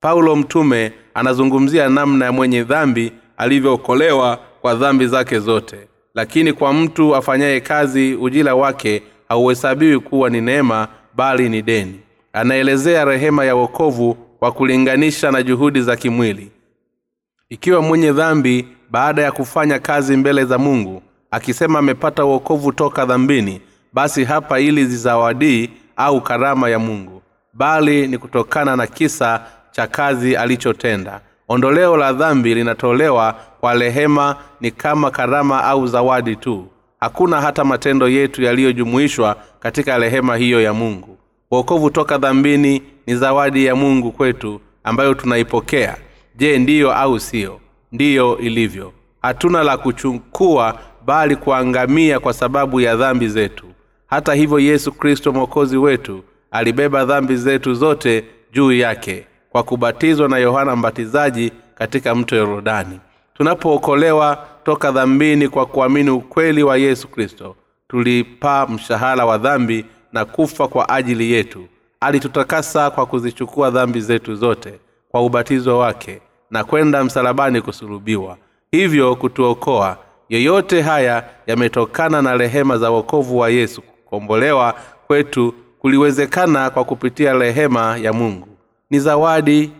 paulo 0.00 0.36
mtume 0.36 0.92
anazungumzia 1.14 1.88
namna 1.88 2.24
ya 2.24 2.32
mwenye 2.32 2.64
dhambi 2.64 3.12
alivyookolewa 3.36 4.38
kwa 4.60 4.74
dhambi 4.74 5.06
zake 5.06 5.38
zote. 5.38 5.76
Lakini 6.14 6.52
kwa 6.52 6.72
mtu 6.72 7.16
afanyaye 7.16 7.60
kazi 7.60 8.14
ujila 8.14 8.54
wake 8.54 9.02
hauhesabiwi 9.28 9.98
kuwa 10.00 10.30
ni 10.30 10.40
neema 10.40 10.88
bali 11.16 11.48
ni 11.48 11.62
deni. 11.62 12.00
Anaelezea 12.32 13.04
rehema 13.04 13.44
ya 13.44 13.54
wokovu 13.54 14.14
kwa 14.14 14.52
kulinganisha 14.52 15.30
na 15.30 15.42
juhudi 15.42 15.82
za 15.82 15.96
kimwili. 15.96 16.50
Ikiwa 17.48 17.82
mwenye 17.82 18.12
dhambi 18.12 18.68
baada 18.90 19.22
ya 19.22 19.32
kufanya 19.32 19.78
kazi 19.78 20.16
mbele 20.16 20.44
za 20.44 20.58
mungu 20.58 21.02
akisema 21.30 21.78
amepata 21.78 22.24
uokovu 22.24 22.72
toka 22.72 23.06
dhambini 23.06 23.60
basi 23.92 24.24
hapa 24.24 24.60
ili 24.60 24.84
zizawadii 24.86 25.70
au 25.96 26.20
karama 26.20 26.68
ya 26.68 26.78
mungu. 26.78 27.22
Bali 27.52 28.06
ni 28.08 28.18
kutokana 28.18 28.76
na 28.76 28.86
kisa 28.86 29.42
cha 29.70 29.86
kazi 29.86 30.36
alichotenda. 30.36 31.20
Ondoleo 31.48 31.96
la 31.96 32.12
dhambi 32.12 32.54
linatolewa 32.54 33.34
kwa 33.60 33.74
rehema 33.74 34.36
ni 34.60 34.70
kama 34.70 35.10
karama 35.10 35.64
au 35.64 35.86
zawadi 35.86 36.36
tu. 36.36 36.66
Hakuna 37.00 37.40
hata 37.40 37.64
matendo 37.64 38.08
yetu 38.08 38.42
yaliyojumuishwa 38.42 39.36
katika 39.60 39.98
rehema 39.98 40.36
hiyo 40.36 40.60
ya 40.62 40.72
mungu. 40.74 41.18
Uokovu 41.50 41.90
toka 41.90 42.18
dhambini 42.18 42.82
ni 43.06 43.16
zawadi 43.16 43.64
ya 43.64 43.74
mungu 43.76 44.12
kwetu 44.12 44.60
ambayo 44.84 45.14
tunaipokea. 45.14 45.96
Je 46.36 46.58
ndiyo 46.58 46.92
au 46.94 47.20
siyo 47.20 47.60
ndiyo 47.92 48.38
ilivyo. 48.38 48.92
Hatuna 49.22 49.62
la 49.62 49.76
kuchukua 49.76 50.78
bali 51.06 51.36
kuangamia 51.36 52.20
kwa 52.20 52.32
sababu 52.32 52.80
ya 52.80 52.96
dhambi 52.96 53.28
zetu. 53.28 53.64
Hata 54.06 54.34
hivyo 54.34 54.58
yesu 54.58 54.92
kristo 54.92 55.32
mwokozi 55.32 55.76
wetu 55.76 56.24
alibeba 56.50 57.04
dhambi 57.04 57.36
zetu 57.36 57.74
zote 57.74 58.24
juu 58.52 58.72
yake 58.72 59.26
kwa 59.58 59.62
kubatizwa 59.64 60.28
na 60.28 60.38
yohana 60.38 60.76
mbatizaji 60.76 61.52
katika 61.74 62.14
mto 62.14 62.36
yorodani. 62.36 63.00
Tunapookolewa 63.34 64.46
toka 64.64 64.90
dhambini 64.92 65.48
kwa 65.48 65.66
kuamini 65.66 66.10
ukweli 66.10 66.62
wa 66.62 66.76
yesu 66.76 67.08
kristo 67.08 67.56
tulipaa 67.88 68.66
mshahara 68.66 69.26
wa 69.26 69.38
dhambi 69.38 69.84
na 70.12 70.24
kufa 70.24 70.68
kwa 70.68 70.88
ajili 70.88 71.32
yetu. 71.32 71.64
Alitutakasa 72.00 72.90
kwa 72.90 73.06
kuzichukua 73.06 73.70
dhambi 73.70 74.00
zetu 74.00 74.34
zote 74.34 74.80
kwa 75.08 75.22
ubatizo 75.22 75.78
wake 75.78 76.20
na 76.50 76.64
kwenda 76.64 77.04
msalabani 77.04 77.60
kusulubiwa. 77.62 78.36
Hivyo 78.70 79.16
kutuokoa 79.16 79.96
yoyote 80.28 80.82
haya 80.82 81.24
yametokana 81.46 82.22
na 82.22 82.36
rehema 82.36 82.78
za 82.78 82.90
wokovu 82.90 83.38
wa 83.38 83.50
yesu 83.50 83.82
kukombolewa 83.82 84.74
kwetu 85.06 85.54
kuliwezekana 85.78 86.70
kwa 86.70 86.84
kupitia 86.84 87.32
rehema 87.32 87.96
ya 87.96 88.12
mungu 88.12 88.47
ni 88.90 88.98
zawadi 88.98 89.70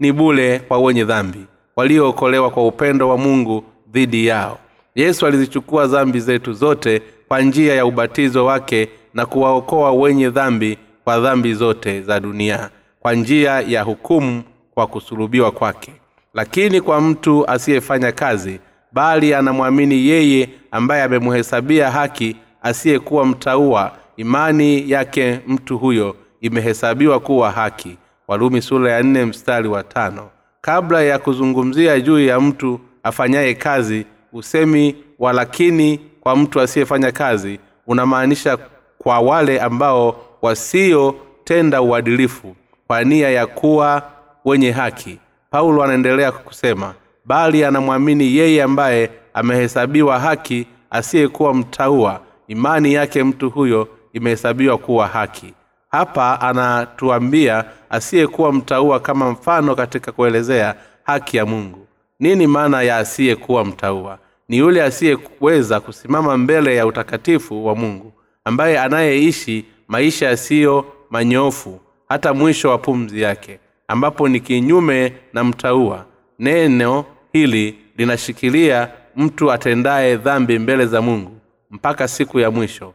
ni 0.00 0.12
bule 0.12 0.58
kwa 0.58 0.78
wenye 0.78 1.04
dhambi 1.04 1.44
waliookolewa 1.76 2.50
kwa 2.50 2.66
upendo 2.66 3.08
wa 3.08 3.18
mungu 3.18 3.64
dhidi 3.92 4.26
yao. 4.26 4.58
Yesu 4.94 5.26
alizichukua 5.26 5.86
dhambi 5.86 6.20
zetu 6.20 6.52
zote 6.52 7.02
kwa 7.28 7.40
njia 7.42 7.74
ya 7.74 7.86
ubatizo 7.86 8.44
wake 8.44 8.88
na 9.14 9.26
kuwaokoa 9.26 9.92
wenye 9.92 10.30
dhambi 10.30 10.78
kwa 11.04 11.20
dhambi 11.20 11.54
zote 11.54 12.02
za 12.02 12.20
dunia 12.20 12.70
kwa 13.00 13.14
njia 13.14 13.60
ya 13.60 13.82
hukumu 13.82 14.42
kwa 14.74 14.86
kusulubiwa 14.86 15.50
kwake. 15.50 15.92
Lakini 16.34 16.80
kwa 16.80 17.00
mtu 17.00 17.50
asiyefanya 17.50 18.12
kazi 18.12 18.60
bali 18.92 19.34
anamwamini 19.34 20.06
yeye 20.06 20.48
ambaye 20.70 21.02
amemhesabia 21.02 21.90
haki 21.90 22.36
asiyekuwa 22.62 23.26
mtaua 23.26 23.92
imani 24.16 24.90
yake 24.90 25.40
mtu 25.46 25.78
huyo 25.78 26.16
imehesabiwa 26.40 27.20
kuwa 27.20 27.50
haki 27.50 27.96
warumi 28.28 28.62
sura 28.62 28.92
ya 28.92 29.02
nne 29.02 29.24
mstari 29.24 29.68
wa 29.68 29.82
tano. 29.82 30.28
Kabla 30.60 31.02
ya 31.02 31.18
kuzungumzia 31.18 32.00
juu 32.00 32.20
ya 32.20 32.40
mtu 32.40 32.80
afanyaye 33.02 33.54
kazi 33.54 34.06
usemi 34.32 34.96
walakini 35.18 36.00
kwa 36.20 36.36
mtu 36.36 36.60
asiyefanya 36.60 37.12
kazi 37.12 37.58
unamaanisha 37.86 38.58
kwa 38.98 39.20
wale 39.20 39.60
ambao 39.60 40.16
wasiotenda 40.42 41.82
uadilifu 41.82 42.56
kwa 42.86 43.04
nia 43.04 43.30
ya 43.30 43.46
kuwa 43.46 44.02
wenye 44.44 44.70
haki. 44.70 45.18
Paulo 45.50 45.82
anaendelea 45.82 46.32
kusema 46.32 46.94
bali 47.24 47.64
anamwamini 47.64 48.36
yeye 48.36 48.62
ambaye 48.62 49.10
amehesabiwa 49.34 50.18
haki 50.20 50.66
asiyekuwa 50.90 51.54
mtaua. 51.54 52.20
Imani 52.48 52.92
yake 52.94 53.24
mtu 53.24 53.50
huyo 53.50 53.88
imehesabiwa 54.12 54.78
kuwa 54.78 55.06
haki 55.06 55.54
hapa 55.90 56.40
anatuambia 56.40 57.64
asiyekuwa 57.90 58.52
mtaua 58.52 59.00
kama 59.00 59.30
mfano 59.30 59.74
katika 59.74 60.12
kuelezea 60.12 60.74
haki 61.02 61.36
ya 61.36 61.46
mungu. 61.46 61.86
Nini 62.20 62.46
maana 62.46 62.82
ya 62.82 62.96
asiyekuwa 62.96 63.64
mtaua? 63.64 64.18
Ni 64.48 64.58
yule 64.58 64.82
asiyeweza 64.82 65.80
kusimama 65.80 66.36
mbele 66.36 66.76
ya 66.76 66.86
utakatifu 66.86 67.66
wa 67.66 67.74
mungu 67.76 68.12
ambaye 68.44 68.78
anayeishi 68.78 69.64
maisha 69.88 70.26
yasiyo 70.26 70.84
manyofu 71.10 71.80
hata 72.08 72.34
mwisho 72.34 72.70
wa 72.70 72.78
pumzi 72.78 73.20
yake 73.22 73.58
ambapo 73.88 74.28
ni 74.28 74.40
kinyume 74.40 75.12
na 75.32 75.44
mtaua. 75.44 76.04
Neno 76.38 77.04
hili 77.32 77.78
linashikilia 77.96 78.88
mtu 79.16 79.52
atendaye 79.52 80.16
dhambi 80.16 80.58
mbele 80.58 80.86
za 80.86 81.02
mungu 81.02 81.32
mpaka 81.70 82.08
siku 82.08 82.40
ya 82.40 82.50
mwisho 82.50 82.94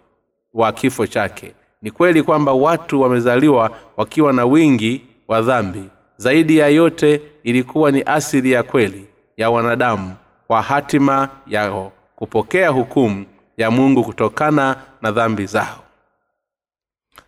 wa 0.53 0.71
kifo 0.71 1.07
chake 1.07 1.53
ni 1.81 1.91
kweli 1.91 2.23
kwamba 2.23 2.53
watu 2.53 3.01
wamezaliwa 3.01 3.71
wakiwa 3.97 4.33
na 4.33 4.45
wingi 4.45 5.01
wa 5.27 5.41
dhambi. 5.41 5.83
Zaidi 6.17 6.57
ya 6.57 6.67
yote 6.67 7.21
ilikuwa 7.43 7.91
ni 7.91 8.03
asili 8.05 8.51
ya 8.51 8.63
kweli 8.63 9.07
ya 9.37 9.49
wanadamu 9.49 10.15
kwa 10.47 10.61
hatima 10.61 11.29
yao 11.47 11.91
kupokea 12.15 12.69
hukumu 12.69 13.25
ya 13.57 13.71
mungu 13.71 14.03
kutokana 14.03 14.75
na 15.01 15.11
dhambi 15.11 15.45
zao. 15.45 15.83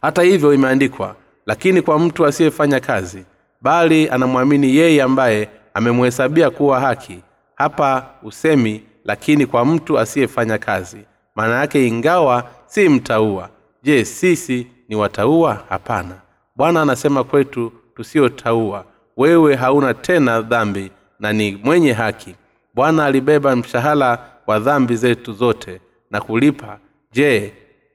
Hata 0.02 0.22
hivyo 0.22 0.54
imeandikwa 0.54 1.16
lakini 1.46 1.82
kwa 1.82 2.00
mtu 2.00 2.26
asiyefanya 2.26 2.80
kazi 2.80 3.26
bali 3.62 4.10
anamwamini 4.10 4.76
yeye 4.76 5.02
ambaye 5.02 5.50
amemhesabia 5.74 6.50
kuwa 6.50 6.80
haki 6.80 7.20
hapa 7.56 8.06
usemi 8.24 8.84
lakini 9.06 9.46
kwa 9.46 9.66
mtu 9.66 10.00
asiyefanya 10.00 10.58
kazi 10.58 10.98
maana 11.36 11.56
yake 11.60 11.88
ingawa 11.88 12.44
si 12.66 12.90
mtaua 12.90 13.50
je 13.84 14.06
sisi 14.06 14.68
ni 14.90 14.96
wataua? 14.96 15.64
Hapana. 15.70 16.16
Bwana 16.56 16.82
anasema 16.82 17.24
kwetu 17.24 17.72
tusiotaua. 17.96 18.86
Wewe 19.18 19.56
hauna 19.56 19.94
tena 19.94 20.42
dhambi 20.42 20.92
na 21.20 21.34
ni 21.34 21.60
mwenye 21.64 21.94
haki. 21.94 22.36
Bwana 22.74 23.06
alibeba 23.06 23.56
mshahara 23.56 24.30
wa 24.48 24.60
dhambi 24.60 24.96
zetu 24.96 25.34
zote 25.34 25.82
na 26.12 26.22
kulipa. 26.22 26.80
Je 27.12 27.54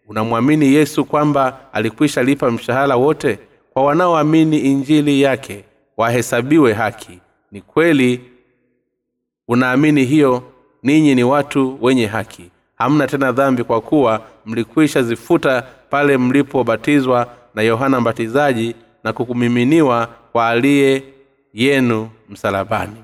unamwamini 0.09 0.75
yesu 0.75 1.05
kwamba 1.05 1.61
alikwisha 1.73 2.23
lipa 2.23 2.51
mshahara 2.51 2.97
wote? 2.97 3.39
Kwa 3.73 3.83
wanaoamini 3.85 4.59
injili 4.59 5.23
yake 5.23 5.65
wahesabiwe 5.97 6.73
haki. 6.73 7.19
Ni 7.53 7.61
kweli 7.61 8.21
unaamini 9.49 10.05
hiyo 10.05 10.43
ninyi 10.83 11.15
ni 11.15 11.25
watu 11.25 11.79
wenye 11.85 12.07
haki 12.07 12.51
hamna 12.79 13.07
tena 13.07 13.33
dhambi 13.33 13.65
kwa 13.65 13.81
kuwa 13.81 14.21
mlikwisha 14.47 15.03
zifuta 15.03 15.63
pale 15.91 16.19
mlipobatizwa 16.19 17.27
na 17.55 17.63
yohana 17.63 18.01
mbatizaji 18.01 18.75
na 19.05 19.13
kukumiminiwa 19.13 20.09
kwa 20.33 20.49
aliye 20.49 21.03
yenu 21.55 22.09
msalabani. 22.29 22.97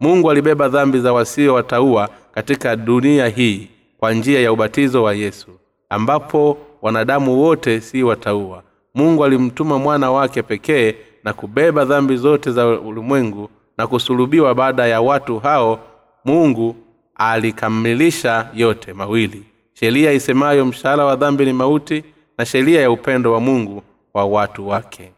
Mungu 0.00 0.30
alibeba 0.30 0.68
dhambi 0.68 1.00
za 1.00 1.12
wasio 1.12 1.54
wataua 1.54 2.08
katika 2.34 2.76
dunia 2.76 3.28
hii 3.28 3.68
kwa 3.98 4.12
njia 4.12 4.40
ya 4.40 4.52
ubatizo 4.52 5.02
wa 5.02 5.14
yesu 5.14 5.50
ambapo 5.90 6.58
wanadamu 6.82 7.40
wote 7.42 7.80
si 7.80 8.02
wataua. 8.02 8.62
Mungu 8.94 9.24
alimtuma 9.24 9.78
mwana 9.78 10.10
wake 10.10 10.42
pekee 10.42 10.94
na 11.24 11.32
kubeba 11.32 11.84
dhambi 11.84 12.16
zote 12.16 12.50
za 12.50 12.66
ulimwengu 12.68 13.50
na 13.78 13.86
kusulubiwa 13.86 14.54
baada 14.54 14.86
ya 14.86 15.00
watu 15.00 15.38
hao. 15.38 15.78
Mungu 16.24 16.76
alikamilisha 17.14 18.48
yote 18.54 18.92
mawili. 18.92 19.42
Sheria 19.74 20.12
isemayo 20.12 20.66
mshahara 20.66 21.04
wa 21.04 21.16
dhambi 21.16 21.44
ni 21.44 21.52
mauti 21.52 22.04
na 22.38 22.46
sheria 22.46 22.80
ya 22.80 22.90
upendo 22.90 23.32
wa 23.32 23.40
mungu 23.40 23.82
wa 24.14 24.24
watu 24.24 24.68
wake. 24.68 25.12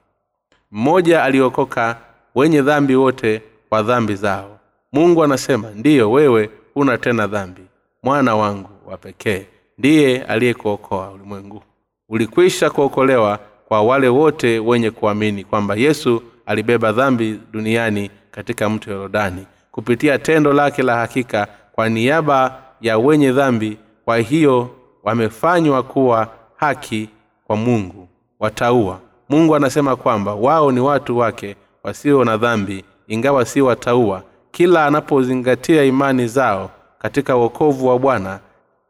Mmoja 0.72 1.22
aliokoka 1.24 1.96
wenye 2.34 2.62
dhambi 2.62 2.94
wote 2.96 3.42
kwa 3.68 3.82
dhambi 3.82 4.14
zao. 4.14 4.58
Mungu 4.92 5.24
anasema 5.24 5.70
ndiyo 5.70 6.12
wewe 6.12 6.50
huna 6.74 6.98
tena 6.98 7.26
dhambi. 7.26 7.62
Mwana 8.02 8.36
wangu 8.36 8.68
wa 8.86 8.96
pekee 8.96 9.46
ndiye 9.78 10.22
aliyekuokoa 10.22 11.10
ulimwengu. 11.10 11.62
Ulikwisha 12.08 12.70
kuokolewa 12.70 13.38
kwa 13.68 13.82
wale 13.82 14.08
wote 14.08 14.58
wenye 14.58 14.90
kuamini 14.90 15.44
kwamba 15.44 15.74
yesu 15.74 16.22
alibeba 16.46 16.92
dhambi 16.92 17.40
duniani 17.52 18.10
katika 18.30 18.68
mto 18.70 18.90
yorodani 18.90 19.46
kupitia 19.70 20.18
tendo 20.18 20.52
lake 20.52 20.82
la 20.82 20.96
hakika 20.96 21.48
kwa 21.74 21.88
niaba 21.88 22.62
ya 22.80 22.98
wenye 22.98 23.32
dhambi 23.32 23.78
kwa 24.04 24.18
hiyo 24.18 24.70
wamefanywa 25.04 25.82
kuwa 25.82 26.28
haki 26.56 27.08
kwa 27.46 27.56
mungu 27.56 28.08
wataua. 28.40 28.98
Mungu 29.28 29.56
anasema 29.56 29.96
kwamba 29.96 30.34
wao 30.34 30.72
ni 30.72 30.80
watu 30.80 31.18
wake 31.18 31.56
wasio 31.82 32.24
na 32.24 32.36
dhambi 32.36 32.84
ingawa 33.08 33.44
si 33.44 33.60
wataua. 33.60 34.22
Kila 34.50 34.86
anapozingatia 34.86 35.84
imani 35.84 36.26
zao 36.28 36.70
katika 36.98 37.36
uokovu 37.36 37.88
wa 37.88 37.98
bwana 37.98 38.38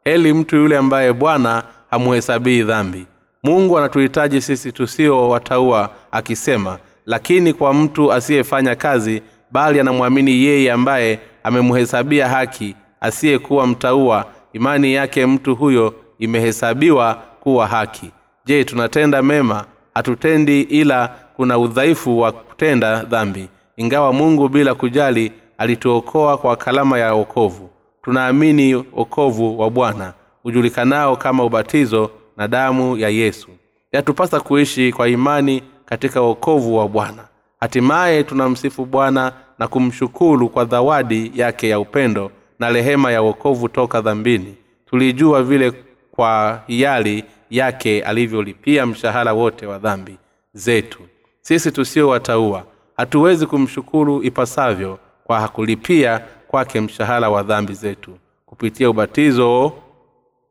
heli 0.03 0.33
mtu 0.33 0.55
yule 0.55 0.77
ambaye 0.77 1.13
bwana 1.13 1.63
hamuhesabii 1.89 2.63
dhambi. 2.63 3.05
Mungu 3.43 3.77
anatuhitaji 3.77 4.41
sisi 4.41 4.71
tusio 4.71 5.29
wataua 5.29 5.89
akisema 6.11 6.77
lakini 7.05 7.53
kwa 7.53 7.73
mtu 7.73 8.13
asiyefanya 8.13 8.75
kazi 8.75 9.21
bali 9.51 9.79
anamwamini 9.79 10.31
yeye 10.43 10.71
ambaye 10.71 11.19
amemhesabia 11.45 12.29
haki 12.29 12.75
asiyekuwa 13.01 13.67
mtaua. 13.67 14.25
Imani 14.53 14.93
yake 14.93 15.25
mtu 15.25 15.55
huyo 15.55 15.93
imehesabiwa 16.19 17.13
kuwa 17.39 17.67
haki. 17.67 18.11
Je 18.45 18.63
tunatenda 18.63 19.21
mema? 19.21 19.65
Hatutendi 19.93 20.61
ila 20.61 21.15
kuna 21.35 21.57
udhaifu 21.57 22.19
wa 22.19 22.31
kutenda 22.31 23.03
dhambi. 23.03 23.49
Ingawa 23.77 24.13
mungu 24.13 24.49
bila 24.49 24.75
kujali 24.75 25.31
alituokoa 25.57 26.37
kwa 26.37 26.55
kalama 26.55 26.99
ya 26.99 27.13
okovu 27.13 27.69
tunaamini 28.01 28.75
okovu 28.75 29.59
wa 29.59 29.69
bwana 29.69 30.13
hujulikanao 30.43 31.15
kama 31.15 31.43
ubatizo 31.43 32.11
na 32.37 32.47
damu 32.47 32.97
ya 32.97 33.09
yesu. 33.09 33.47
Yatupasa 33.91 34.39
kuishi 34.39 34.91
kwa 34.93 35.07
imani 35.09 35.63
katika 35.85 36.21
uokovu 36.21 36.77
wa 36.77 36.87
bwana. 36.87 37.23
Hatimaye 37.59 38.23
tunamsifu 38.23 38.85
bwana 38.85 39.31
na 39.59 39.67
kumshukuru 39.67 40.49
kwa 40.49 40.65
zawadi 40.65 41.31
yake 41.35 41.69
ya 41.69 41.79
upendo 41.79 42.31
na 42.59 42.69
rehema 42.69 43.11
ya 43.11 43.21
wokovu 43.21 43.69
toka 43.69 44.01
dhambini. 44.01 44.55
Tulijua 44.85 45.43
vile 45.43 45.73
kwa 46.11 46.61
hiari 46.67 47.23
yake 47.49 48.01
alivyolipia 48.03 48.85
mshahara 48.85 49.33
wote 49.33 49.65
wa 49.65 49.77
dhambi 49.79 50.17
zetu. 50.53 50.99
Sisi 51.41 51.71
tusio 51.71 52.07
wataua 52.09 52.63
hatuwezi 52.97 53.45
kumshukuru 53.45 54.23
ipasavyo 54.23 54.99
kwa 55.23 55.47
kulipia 55.47 56.21
kwake 56.47 56.81
mshahara 56.81 57.29
wa 57.29 57.43
dhambi 57.43 57.73
zetu. 57.73 58.11
Kupitia 58.45 58.89
ubatizo 58.89 59.71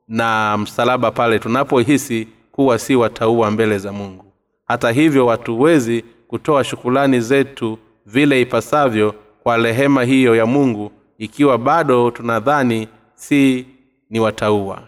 na 0.08 0.56
msalaba 0.58 1.10
pale 1.10 1.38
tunapohisi 1.38 2.28
kuwa 2.52 2.78
si 2.78 2.96
wataua 2.96 3.50
mbele 3.50 3.78
za 3.78 3.92
mungu. 3.92 4.24
Hata 4.66 4.90
hivyo 4.90 5.28
hatuwezi 5.28 6.04
kutoa 6.28 6.64
shukulani 6.64 7.20
zetu 7.20 7.78
vile 8.06 8.40
ipasavyo 8.40 9.14
kwa 9.42 9.56
rehema 9.56 10.02
hiyo 10.04 10.36
ya 10.36 10.46
mungu 10.46 10.90
ikiwa 11.18 11.58
bado 11.58 12.10
tunadhani 12.10 12.88
si 13.14 13.66
ni 14.10 14.20
wataua. 14.20 14.78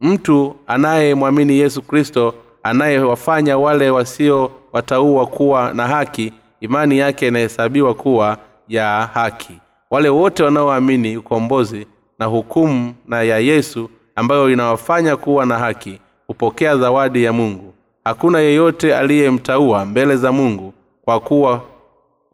Mtu 0.00 0.56
anayemwamini 0.66 1.58
yesu 1.58 1.82
kristo 1.82 2.34
anayewafanya 2.62 3.58
wale 3.58 3.90
wasio 3.90 4.50
wataua 4.72 5.26
kuwa 5.26 5.74
na 5.74 5.86
haki 5.88 6.32
imani 6.60 6.98
yake 6.98 7.28
inahesabiwa 7.28 7.94
kuwa 7.94 8.38
ya 8.68 9.10
haki. 9.14 9.58
Wale 9.90 10.08
wote 10.08 10.42
wanaoamini 10.42 11.16
ukombozi 11.16 11.86
na 12.18 12.26
hukumu 12.26 12.94
na 13.06 13.22
ya 13.22 13.38
yesu 13.38 13.90
ambayo 14.16 14.50
inawafanya 14.50 15.16
kuwa 15.16 15.46
na 15.46 15.58
haki 15.58 16.00
hupokea 16.26 16.76
zawadi 16.76 17.24
ya 17.24 17.32
mungu. 17.32 17.74
Hakuna 18.04 18.40
yeyote 18.40 18.96
aliyemtaua 18.96 19.84
mbele 19.84 20.16
za 20.16 20.32
mungu 20.32 20.74
kwa 21.04 21.20
kuwa 21.20 21.62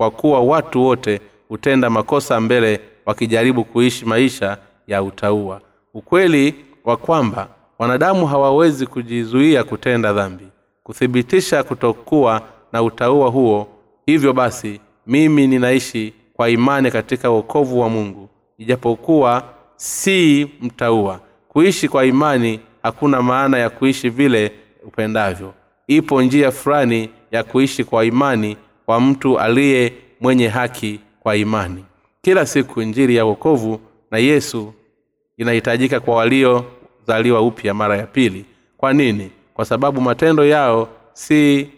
kwa 0.00 0.10
kuwa 0.10 0.40
watu 0.40 0.82
wote 0.84 1.20
hutenda 1.48 1.90
makosa 1.90 2.40
mbele 2.40 2.80
wakijaribu 3.06 3.64
kuishi 3.64 4.04
maisha 4.04 4.58
ya 4.86 5.02
utaua 5.02 5.60
ukweli 5.94 6.54
wa 6.84 6.96
kwamba 6.96 7.48
wanadamu 7.78 8.26
hawawezi 8.26 8.86
kujizuia 8.86 9.64
kutenda 9.64 10.12
dhambi 10.12 10.44
kuthibitisha 10.82 11.62
kutokuwa 11.62 12.42
na 12.72 12.82
utaua 12.82 13.28
huo 13.30 13.68
hivyo 14.06 14.32
basi 14.32 14.80
mimi 15.06 15.46
ninaishi 15.46 16.14
kwa 16.34 16.50
imani 16.50 16.90
katika 16.90 17.30
uokovu 17.30 17.80
wa 17.80 17.88
mungu. 17.88 18.28
Ijapokuwa 18.58 19.42
si 19.76 20.48
mtaua 20.60 21.20
kuishi 21.48 21.88
kwa 21.88 22.04
imani 22.04 22.60
hakuna 22.82 23.22
maana 23.22 23.58
ya 23.58 23.70
kuishi 23.70 24.08
vile 24.08 24.52
upendavyo. 24.86 25.54
Ipo 25.86 26.22
njia 26.22 26.50
fulani 26.52 27.10
ya 27.30 27.44
kuishi 27.44 27.84
kwa 27.84 28.04
imani 28.04 28.56
kwa 28.90 29.00
mtu 29.00 29.38
aliye 29.38 29.92
mwenye 30.20 30.48
haki 30.48 31.00
kwa 31.20 31.37
imani. 31.37 31.85
Kila 32.22 32.46
siku 32.46 32.83
injiri 32.83 33.16
ya 33.16 33.24
wokovu 33.24 33.81
na 34.11 34.18
yesu 34.18 34.72
inahitajika 35.37 36.00
kwa 36.00 36.14
waliozaliwa 36.16 37.40
upya 37.42 37.74
mara 37.74 37.96
ya 37.96 38.07
pili. 38.07 38.44
Kwa 38.76 38.92
nini? 38.92 39.31
Kwa 39.55 39.64
sababu 39.64 40.00
matendo 40.00 40.44
yao 40.46 40.88
si 41.12 41.70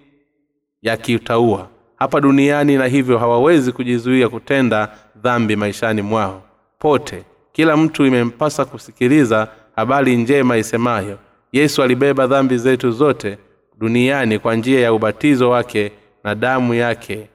yakitaua 0.83 1.69
hapa 1.97 2.21
duniani 2.21 2.77
na 2.77 2.87
hivyo 2.87 3.19
hawawezi 3.19 3.73
kujizuia 3.73 4.29
kutenda 4.29 4.89
dhambi 5.17 5.57
maishani 5.57 6.03
mwao. 6.03 6.43
Pote 6.79 7.25
kila 7.53 7.77
mtu 7.77 8.07
imempasa 8.07 8.65
kusikiliza 8.65 9.49
habari 9.77 10.17
njema 10.17 10.57
isemayo 10.57 11.19
yesu 11.53 11.83
alibeba 11.83 12.27
dhambi 12.27 12.59
zetu 12.59 12.91
zote 12.91 13.39
duniani 13.79 14.39
kwa 14.39 14.55
njia 14.55 14.81
ya 14.81 14.93
ubatizo 14.93 15.51
wake 15.51 15.93
na 16.25 16.35
damu 16.35 16.75
yake. 16.75 17.29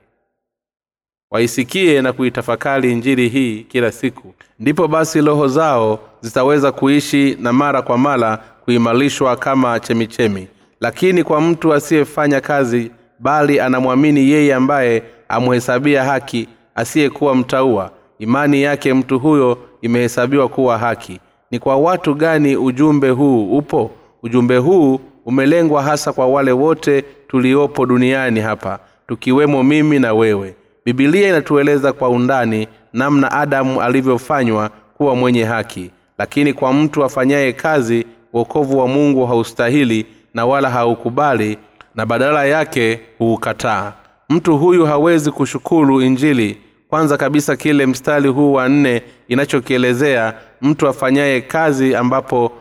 Waisikie 1.32 2.02
na 2.02 2.14
kuitafakari 2.14 2.92
injili 2.92 3.30
hii 3.30 3.64
kila 3.64 3.92
siku. 3.92 4.34
Ndipo 4.60 4.88
basi 4.88 5.22
roho 5.22 5.48
zao 5.48 6.00
zitaweza 6.22 6.72
kuishi 6.72 7.38
na 7.40 7.54
mara 7.54 7.82
kwa 7.82 7.98
mara 7.98 8.38
kuimarishwa 8.66 9.36
kama 9.36 9.80
chemichemi. 9.80 10.48
Lakini 10.82 11.24
kwa 11.24 11.42
mtu 11.42 11.74
asiyefanya 11.74 12.42
kazi 12.42 12.92
bali 13.20 13.60
anamwamini 13.60 14.30
yeye 14.30 14.54
ambaye 14.56 15.04
amhesabia 15.30 16.04
haki 16.04 16.48
asiyekuwa 16.76 17.36
mtaua 17.36 17.92
imani 18.20 18.62
yake 18.62 18.94
mtu 18.94 19.20
huyo 19.20 19.58
imehesabiwa 19.82 20.48
kuwa 20.50 20.78
haki. 20.78 21.20
Ni 21.52 21.60
kwa 21.60 21.78
watu 21.78 22.16
gani 22.16 22.56
ujumbe 22.58 23.10
huu 23.10 23.58
upo? 23.58 23.92
Ujumbe 24.24 24.58
huu 24.58 25.00
umelengwa 25.26 25.84
hasa 25.84 26.14
kwa 26.14 26.28
wale 26.28 26.52
wote 26.52 27.06
tuliopo 27.28 27.86
duniani 27.86 28.40
hapa 28.40 28.80
tukiwemo 29.08 29.64
mimi 29.64 30.00
na 30.00 30.14
wewe. 30.14 30.56
Bibilia 30.86 31.30
inatueleza 31.30 31.94
kwa 31.94 32.10
undani 32.10 32.68
namna 32.94 33.32
adamu 33.32 33.82
alivyofanywa 33.82 34.70
kuwa 34.98 35.16
mwenye 35.16 35.44
haki. 35.44 35.92
Lakini 36.18 36.54
kwa 36.54 36.74
mtu 36.74 37.04
afanyaye 37.04 37.54
kazi 37.54 38.06
uokovu 38.34 38.80
wa 38.80 38.88
mungu 38.88 39.26
haustahili 39.26 40.06
na 40.34 40.46
wala 40.46 40.70
haukubali 40.70 41.58
na 41.96 42.06
badala 42.06 42.46
yake 42.46 43.00
huukataa. 43.18 43.94
Mtu 44.30 44.58
huyu 44.58 44.86
hawezi 44.86 45.32
kushukuru 45.32 46.02
injili. 46.02 46.58
Kwanza 46.90 47.18
kabisa 47.18 47.56
kile 47.56 47.86
mstari 47.86 48.30
huu 48.30 48.54
wa 48.54 48.70
nne 48.70 49.02
inachokielezea 49.28 50.34
mtu 50.62 50.88
afanyaye 50.88 51.42
kazi 51.42 51.96
ambapo 51.96 52.52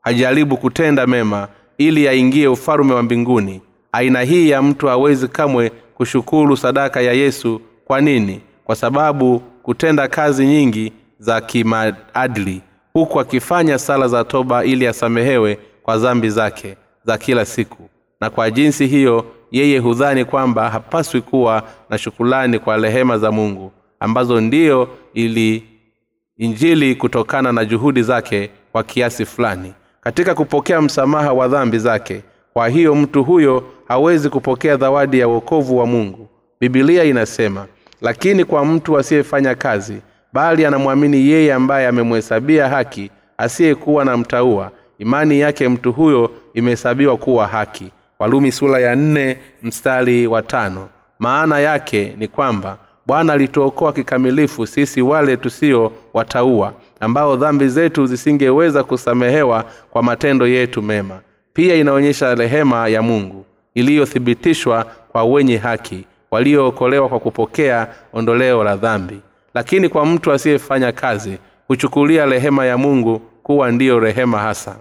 hajaribu 0.00 0.56
kutenda 0.56 1.06
mema 1.06 1.48
ili 1.78 2.08
aingie 2.08 2.48
ufalume 2.48 2.94
wa 2.94 3.02
mbinguni 3.02 3.60
aina 3.94 4.22
hii 4.22 4.48
ya 4.50 4.62
mtu 4.62 4.86
hawezi 4.86 5.28
kamwe 5.28 5.70
kushukuru 5.94 6.56
sadaka 6.56 7.00
ya 7.00 7.12
yesu. 7.12 7.60
Kwa 7.84 8.00
nini? 8.00 8.40
Kwa 8.64 8.76
sababu 8.76 9.38
kutenda 9.62 10.08
kazi 10.08 10.46
nyingi 10.46 10.92
za 11.18 11.40
kimaadili 11.40 12.62
huku 12.92 13.20
akifanya 13.20 13.78
sala 13.78 14.08
za 14.08 14.24
toba 14.24 14.64
ili 14.64 14.86
asamehewe 14.86 15.58
kwa 15.82 15.98
dhambi 15.98 16.30
zake 16.30 16.76
za 17.04 17.18
kila 17.18 17.44
siku. 17.44 17.88
Na 18.20 18.30
kwa 18.30 18.50
jinsi 18.50 18.86
hiyo 18.86 19.24
yeye 19.50 19.78
hudhani 19.78 20.24
kwamba 20.24 20.70
hapaswi 20.70 21.20
kuwa 21.20 21.62
na 21.90 21.98
shukulani 21.98 22.58
kwa 22.58 22.76
rehema 22.76 23.18
za 23.18 23.32
mungu 23.32 23.72
ambazo 24.00 24.40
ndiyo 24.40 24.88
ili 25.14 25.62
injili 26.38 26.94
kutokana 26.94 27.52
na 27.52 27.64
juhudi 27.64 28.02
zake 28.02 28.50
kwa 28.72 28.82
kiasi 28.82 29.24
fulani. 29.24 29.72
Katika 30.00 30.34
kupokea 30.34 30.80
msamaha 30.82 31.32
wa 31.32 31.48
dhambi 31.48 31.78
zake 31.78 32.22
kwa 32.54 32.68
hiyo 32.68 32.94
mtu 32.94 33.24
huyo 33.24 33.64
hawezi 33.88 34.28
kupokea 34.28 34.76
zawadi 34.76 35.18
ya 35.18 35.28
uokovu 35.28 35.78
wa 35.78 35.86
mungu. 35.86 36.28
Bibilia 36.60 37.04
inasema 37.04 37.66
lakini 38.00 38.44
kwa 38.44 38.64
mtu 38.64 38.98
asiyefanya 38.98 39.54
kazi 39.54 39.96
bali 40.32 40.66
anamwamini 40.66 41.28
yeye 41.28 41.52
ambaye 41.54 41.86
amemhesabia 41.86 42.68
haki 42.68 43.10
asiyekuwa 43.38 44.04
na 44.04 44.16
mtaua 44.16 44.70
imani 44.98 45.40
yake 45.40 45.68
mtu 45.68 45.92
huyo 45.92 46.30
imehesabiwa 46.54 47.16
kuwa 47.16 47.46
haki. 47.46 47.90
Walumi 48.18 48.52
sura 48.52 48.80
ya 48.80 48.96
nne 48.96 49.38
mstari 49.62 50.26
wa 50.26 50.42
tano. 50.42 50.88
Maana 51.18 51.58
yake 51.58 52.14
ni 52.18 52.28
kwamba 52.28 52.78
bwana 53.06 53.32
alituokoa 53.32 53.92
kikamilifu 53.92 54.66
sisi 54.66 55.02
wale 55.02 55.36
tusio 55.36 55.92
wataua 56.14 56.72
ambao 57.00 57.36
dhambi 57.36 57.68
zetu 57.68 58.06
zisingeweza 58.06 58.84
kusamehewa 58.84 59.64
kwa 59.90 60.02
matendo 60.02 60.46
yetu 60.46 60.82
mema. 60.82 61.20
Pia 61.52 61.74
inaonyesha 61.74 62.34
rehema 62.34 62.88
ya 62.88 63.02
mungu 63.02 63.44
iliyothibitishwa 63.74 64.84
kwa 65.08 65.24
wenye 65.24 65.56
haki 65.56 66.04
waliookolewa 66.30 67.08
kwa 67.08 67.20
kupokea 67.20 67.88
ondoleo 68.12 68.64
la 68.64 68.76
dhambi. 68.76 69.20
Lakini 69.54 69.88
kwa 69.88 70.06
mtu 70.06 70.32
asiyefanya 70.32 70.92
kazi 70.92 71.38
huchukulia 71.68 72.26
rehema 72.26 72.66
ya 72.66 72.78
mungu 72.78 73.18
kuwa 73.42 73.70
ndiyo 73.70 74.00
rehema 74.00 74.38
hasa. 74.38 74.76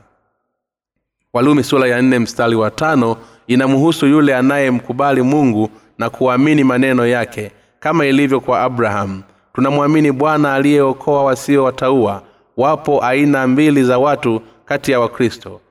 Walumi 1.33 1.63
sura 1.63 1.87
ya 1.87 2.01
nne 2.01 2.19
mstari 2.19 2.55
wa 2.55 2.71
tano 2.71 3.17
inamhusu 3.47 4.07
yule 4.07 4.35
anayemkubali 4.35 5.21
mungu 5.21 5.69
na 5.97 6.09
kuamini 6.09 6.63
maneno 6.63 7.07
yake 7.07 7.51
kama 7.79 8.05
ilivyo 8.05 8.39
kwa 8.39 8.61
abrahamu 8.61 9.23
tunamwamini 9.53 10.11
bwana 10.11 10.53
aliyeokoa 10.53 11.23
wasio 11.23 11.63
wataua 11.63 12.21
wapo 12.57 13.03
aina 13.05 13.47
mbili 13.47 13.83
za 13.83 13.97
watu 13.99 14.41
kati 14.65 14.91
ya 14.91 14.99
wakristo. 14.99 15.61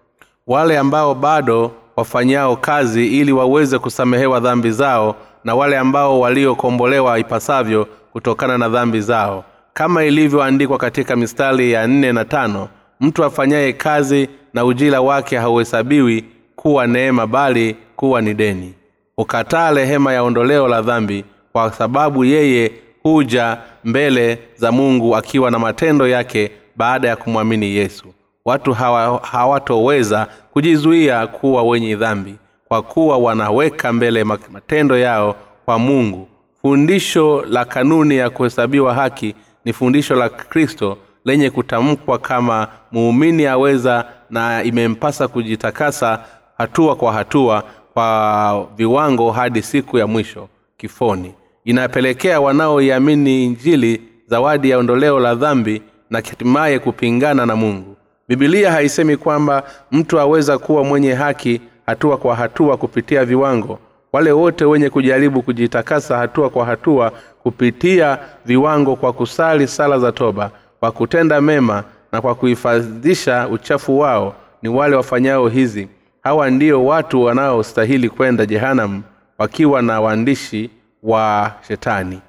Wale 0.46 0.78
ambao 0.78 1.14
bado 1.14 1.72
wafanyao 1.96 2.56
kazi 2.56 3.06
ili 3.20 3.32
waweze 3.32 3.78
kusamehewa 3.78 4.40
dhambi 4.40 4.70
zao 4.70 5.16
na 5.44 5.54
wale 5.54 5.78
ambao 5.78 6.20
waliokombolewa 6.20 7.18
ipasavyo 7.18 7.86
kutokana 8.12 8.58
na 8.58 8.68
dhambi 8.68 9.00
zao. 9.00 9.44
Kama 9.72 10.04
ilivyoandikwa 10.04 10.78
katika 10.78 11.16
mistari 11.16 11.72
ya 11.72 11.86
nne 11.86 12.12
na 12.12 12.24
tano 12.24 12.68
mtu 13.00 13.24
afanyaye 13.24 13.72
kazi 13.72 14.28
na 14.54 14.64
ujira 14.64 15.00
wake 15.00 15.36
hauhesabiwi 15.36 16.24
kuwa 16.56 16.86
neema 16.86 17.26
bali 17.26 17.76
kuwa 17.96 18.20
ni 18.22 18.34
deni. 18.34 18.74
Hukataa 19.16 19.70
rehema 19.72 20.12
ya 20.12 20.22
ondoleo 20.22 20.68
la 20.68 20.82
dhambi 20.82 21.24
kwa 21.52 21.72
sababu 21.72 22.24
yeye 22.24 22.72
huja 23.02 23.58
mbele 23.84 24.38
za 24.56 24.72
mungu 24.72 25.16
akiwa 25.16 25.50
na 25.50 25.58
matendo 25.58 26.08
yake 26.08 26.50
baada 26.76 27.08
ya 27.08 27.16
kumwamini 27.16 27.66
yesu 27.76 28.14
watu 28.44 28.72
hawa, 28.72 29.18
hawatoweza 29.22 30.26
kujizuia 30.52 31.26
kuwa 31.26 31.62
wenye 31.62 31.96
dhambi 31.96 32.34
kwa 32.68 32.82
kuwa 32.82 33.18
wanaweka 33.18 33.92
mbele 33.92 34.24
matendo 34.24 34.98
yao 34.98 35.36
kwa 35.64 35.78
mungu. 35.78 36.28
Fundisho 36.62 37.44
la 37.48 37.64
kanuni 37.64 38.16
ya 38.16 38.30
kuhesabiwa 38.30 38.94
haki 38.94 39.34
ni 39.64 39.72
fundisho 39.72 40.14
la 40.14 40.28
kristo 40.28 40.98
lenye 41.24 41.50
kutamkwa 41.50 42.18
kama 42.18 42.68
muumini 42.92 43.46
aweza 43.46 44.04
na 44.30 44.62
imempasa 44.62 45.28
kujitakasa 45.28 46.24
hatua 46.58 46.96
kwa 46.96 47.12
hatua 47.12 47.64
kwa 47.94 48.68
viwango 48.76 49.30
hadi 49.32 49.62
siku 49.62 49.98
ya 49.98 50.06
mwisho 50.06 50.48
kifoni. 50.76 51.34
Inapelekea 51.64 52.40
wanaoiamini 52.40 53.44
injili 53.44 54.02
zawadi 54.26 54.70
ya 54.70 54.78
ondoleo 54.78 55.20
la 55.20 55.34
dhambi 55.34 55.82
na 56.10 56.18
hatimaye 56.18 56.78
kupingana 56.78 57.46
na 57.46 57.56
mungu 57.56 57.96
bibilia 58.28 58.72
haisemi 58.72 59.16
kwamba 59.16 59.62
mtu 59.92 60.20
aweza 60.20 60.58
kuwa 60.58 60.84
mwenye 60.84 61.14
haki 61.14 61.60
hatua 61.86 62.16
kwa 62.16 62.36
hatua 62.36 62.76
kupitia 62.76 63.24
viwango. 63.24 63.78
Wale 64.12 64.32
wote 64.32 64.64
wenye 64.64 64.90
kujaribu 64.90 65.42
kujitakasa 65.42 66.16
hatua 66.18 66.50
kwa 66.50 66.64
hatua 66.66 67.12
kupitia 67.42 68.18
viwango 68.44 68.96
kwa 68.96 69.12
kusali 69.12 69.66
sala 69.68 69.98
za 69.98 70.12
toba 70.12 70.50
kwa 70.80 70.92
kutenda 70.92 71.40
mema 71.40 71.84
na 72.12 72.20
kwa 72.20 72.34
kuhifadhisha 72.34 73.48
uchafu 73.48 73.98
wao 73.98 74.34
ni 74.62 74.68
wale 74.68 74.96
wafanyao 74.96 75.48
hizi. 75.48 75.88
Hawa 76.22 76.50
ndio 76.50 76.84
watu 76.86 77.22
wanaostahili 77.22 78.08
kwenda 78.08 78.46
jehanamu 78.46 79.02
wakiwa 79.38 79.82
na 79.82 80.00
waandishi 80.00 80.70
wa 81.02 81.52
shetani. 81.68 82.20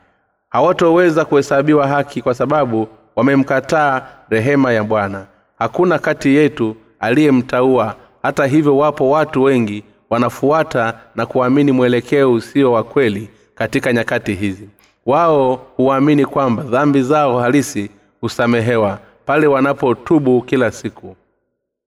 Hawatoweza 0.50 1.26
kuhesabiwa 1.26 1.88
haki 1.88 2.22
kwa 2.22 2.34
sababu 2.34 2.88
wamemkataa 3.16 4.02
rehema 4.30 4.72
ya 4.72 4.84
bwana 4.84 5.26
hakuna 5.60 6.00
kati 6.00 6.36
yetu 6.36 6.76
aliyemtaua. 7.00 7.96
Hata 8.24 8.46
hivyo 8.46 8.78
wapo 8.78 9.10
watu 9.10 9.44
wengi 9.44 9.84
wanafuata 10.10 10.94
na 11.16 11.26
kuamini 11.26 11.72
mwelekeo 11.72 12.34
usio 12.34 12.72
wa 12.72 12.84
kweli 12.84 13.30
katika 13.56 13.94
nyakati 13.94 14.34
hizi. 14.34 14.70
Wao 15.06 15.56
huamini 15.78 16.26
kwamba 16.26 16.64
dhambi 16.64 17.02
zao 17.02 17.40
halisi 17.40 17.90
husamehewa 18.22 19.00
pale 19.26 19.48
wanapotubu 19.48 20.42
kila 20.42 20.72
siku. 20.72 21.16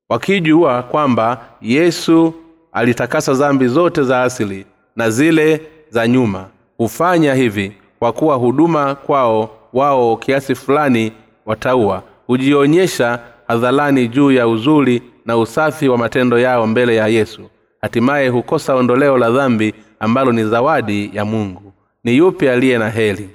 Wakijua 0.09 0.83
kwamba 0.83 1.41
yesu 1.63 2.35
alitakasa 2.73 3.35
dhambi 3.35 3.69
zote 3.69 4.03
za 4.03 4.23
asili 4.23 4.67
na 4.97 5.11
zile 5.11 5.61
za 5.91 6.09
nyuma 6.09 6.47
hufanya 6.79 7.35
hivi 7.35 7.73
kwa 7.99 8.13
kuwa 8.13 8.37
huduma 8.37 8.95
kwao 8.95 9.51
wao 9.73 10.17
kiasi 10.17 10.55
fulani 10.55 11.13
wataua. 11.47 12.03
Hujionyesha 12.27 13.19
hadharani 13.49 14.09
juu 14.09 14.31
ya 14.33 14.49
uzuri 14.49 15.03
na 15.25 15.37
usafi 15.37 15.89
wa 15.89 15.99
matendo 15.99 16.39
yao 16.39 16.67
mbele 16.67 16.97
ya 16.97 17.07
yesu. 17.09 17.43
Hatimaye 17.81 18.29
hukosa 18.29 18.75
ondoleo 18.75 19.19
la 19.19 19.31
dhambi 19.31 19.75
ambalo 20.01 20.33
ni 20.33 20.45
zawadi 20.45 21.11
ya 21.17 21.25
mungu. 21.25 21.73
Ni 22.05 22.17
yupi 22.17 22.49
aliye 22.49 22.79
na 22.79 22.91
heli 22.91 23.29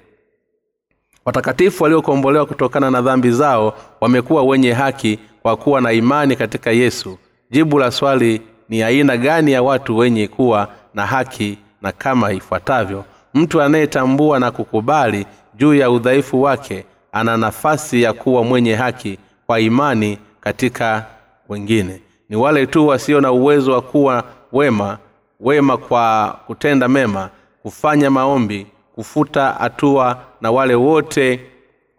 watakatifu 1.25 1.83
waliokombolewa 1.83 2.45
kutokana 2.45 2.91
na 2.91 3.01
dhambi 3.01 3.31
zao 3.31 3.73
wamekuwa 4.01 4.43
wenye 4.43 4.73
haki 4.73 5.19
kwa 5.41 5.57
kuwa 5.57 5.81
na 5.81 5.91
imani 5.91 6.35
katika 6.35 6.71
yesu. 6.71 7.17
Jibu 7.51 7.79
la 7.79 7.91
swali 7.91 8.41
ni 8.69 8.83
aina 8.83 9.17
gani 9.17 9.51
ya 9.51 9.63
watu 9.63 9.97
wenye 9.97 10.27
kuwa 10.27 10.67
na 10.93 11.05
haki 11.05 11.57
na 11.81 11.91
kama 11.91 12.31
ifuatavyo. 12.31 13.05
Mtu 13.33 13.61
anayetambua 13.61 14.39
na 14.39 14.51
kukubali 14.51 15.25
juu 15.55 15.73
ya 15.73 15.91
udhaifu 15.91 16.41
wake 16.41 16.85
ana 17.11 17.37
nafasi 17.37 18.01
ya 18.01 18.13
kuwa 18.13 18.43
mwenye 18.43 18.75
haki 18.75 19.17
kwa 19.45 19.59
imani 19.59 20.17
katika 20.41 21.05
wengine. 21.49 22.01
Ni 22.29 22.35
wale 22.35 22.65
tu 22.67 22.87
wasio 22.87 23.21
na 23.21 23.31
uwezo 23.31 23.71
wa 23.73 23.81
kuwa 23.81 24.23
wema 24.51 24.97
wema 25.39 25.77
kwa 25.77 26.39
kutenda 26.47 26.87
mema 26.87 27.29
kufanya 27.61 28.09
maombi 28.11 28.67
kufuta 28.95 29.51
hatua 29.59 30.17
na 30.41 30.51
wale 30.51 30.75
wote 30.75 31.39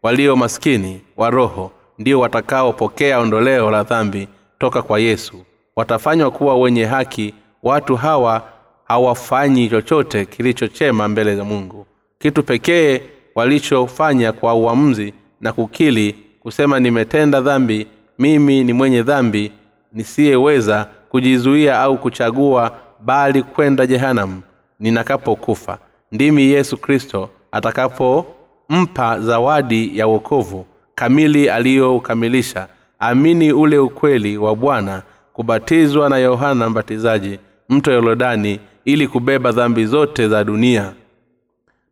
walio 0.03 0.37
maskini 0.37 1.01
wa 1.17 1.31
roho 1.31 1.73
ndio 1.99 2.21
watakaopokea 2.21 3.19
ondoleo 3.19 3.71
la 3.71 3.83
dhambi 3.83 4.29
toka 4.59 4.83
kwa 4.83 4.99
yesu. 5.01 5.45
Watafanywa 5.77 6.31
kuwa 6.31 6.57
wenye 6.57 6.85
haki. 6.85 7.35
Watu 7.63 7.97
hawa 7.97 8.43
hawafanyi 8.85 9.69
chochote 9.69 10.25
kilichochema 10.25 11.09
mbele 11.09 11.37
za 11.37 11.45
mungu. 11.45 11.87
Kitu 12.19 12.43
pekee 12.43 13.01
walichofanya 13.35 14.33
kwa 14.33 14.55
uamuzi 14.55 15.15
na 15.41 15.53
kukili 15.53 16.17
kusema 16.43 16.81
nimetenda 16.81 17.41
dhambi 17.41 17.87
mimi 18.19 18.65
ni 18.65 18.73
mwenye 18.73 19.03
dhambi 19.03 19.53
nisiyeweza 19.93 20.87
kujizuia 21.09 21.81
au 21.81 21.99
kuchagua 21.99 22.73
bali 23.01 23.43
kwenda 23.43 23.87
jehanamu 23.87 24.43
ninakapokufa. 24.81 25.79
Ndimi 26.13 26.43
yesu 26.43 26.77
kristo 26.77 27.29
atakapompa 27.53 29.21
zawadi 29.21 29.99
ya 29.99 30.07
wokovu 30.07 30.67
kamili 30.95 31.51
aliyoukamilisha. 31.51 32.69
Amini 32.99 33.53
ule 33.53 33.79
ukweli 33.79 34.39
wa 34.39 34.57
bwana 34.57 35.03
kubatizwa 35.33 36.09
na 36.09 36.19
yohana 36.19 36.71
mbatizaji 36.71 37.39
mto 37.69 37.93
yorodani 37.93 38.61
ili 38.85 39.09
kubeba 39.09 39.53
dhambi 39.53 39.87
zote 39.87 40.29
za 40.29 40.45
dunia 40.45 40.93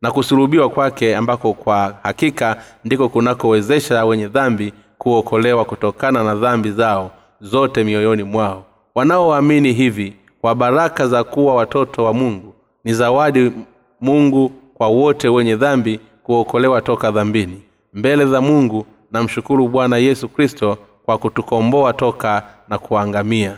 na 0.02 0.10
kusulubiwa 0.10 0.70
kwake 0.70 1.16
ambako 1.16 1.52
kwa 1.52 1.96
hakika 2.02 2.62
ndiko 2.84 3.08
kunakowezesha 3.08 4.04
wenye 4.04 4.28
dhambi 4.28 4.72
kuokolewa 4.98 5.64
kutokana 5.64 6.24
na 6.24 6.34
dhambi 6.34 6.70
zao 6.70 7.10
zote 7.40 7.84
mioyoni 7.84 8.22
mwao. 8.22 8.64
Wanaoamini 8.94 9.72
hivi 9.72 10.16
kwa 10.40 10.54
baraka 10.54 11.08
za 11.08 11.24
kuwa 11.24 11.54
watoto 11.54 12.04
wa 12.04 12.14
mungu 12.14 12.54
ni 12.84 12.94
zawadi 12.94 13.52
mungu 14.00 14.48
kwa 14.74 14.88
wote 14.88 15.28
wenye 15.28 15.56
dhambi 15.56 16.00
kuokolewa 16.22 16.82
toka 16.82 17.10
dhambini. 17.10 17.62
Mbele 17.94 18.26
za 18.26 18.40
mungu 18.40 18.86
na 19.12 19.22
mshukuru 19.22 19.68
bwana 19.68 19.96
yesu 19.96 20.28
kristo 20.28 20.78
kwa 21.04 21.18
kutukomboa 21.18 21.92
toka 21.92 22.42
na 22.68 22.78
kuangamia. 22.78 23.56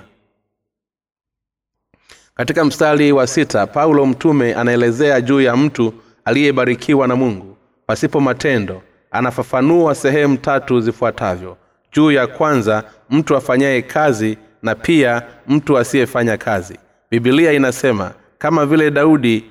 Katika 2.34 2.64
mstari 2.64 3.12
wa 3.12 3.26
sita 3.26 3.66
paulo 3.66 4.06
mtume 4.06 4.54
anaelezea 4.54 5.20
juu 5.20 5.40
ya 5.40 5.56
mtu 5.56 5.92
aliyebarikiwa 6.24 7.08
na 7.08 7.16
mungu. 7.16 7.56
Pasipo 7.86 8.20
matendo 8.20 8.82
anafafanua 9.10 9.94
sehemu 9.94 10.36
tatu 10.36 10.80
zifuatavyo. 10.80 11.56
Juu 11.92 12.10
ya 12.10 12.26
kwanza 12.26 12.84
mtu 13.10 13.36
afanyaye 13.36 13.82
kazi 13.82 14.38
na 14.62 14.74
pia 14.74 15.22
mtu 15.48 15.78
asiyefanya 15.78 16.36
kazi. 16.36 16.78
Bibilia 17.10 17.52
inasema 17.52 18.12
kama 18.38 18.66
vile 18.66 18.90
daudi 18.90 19.44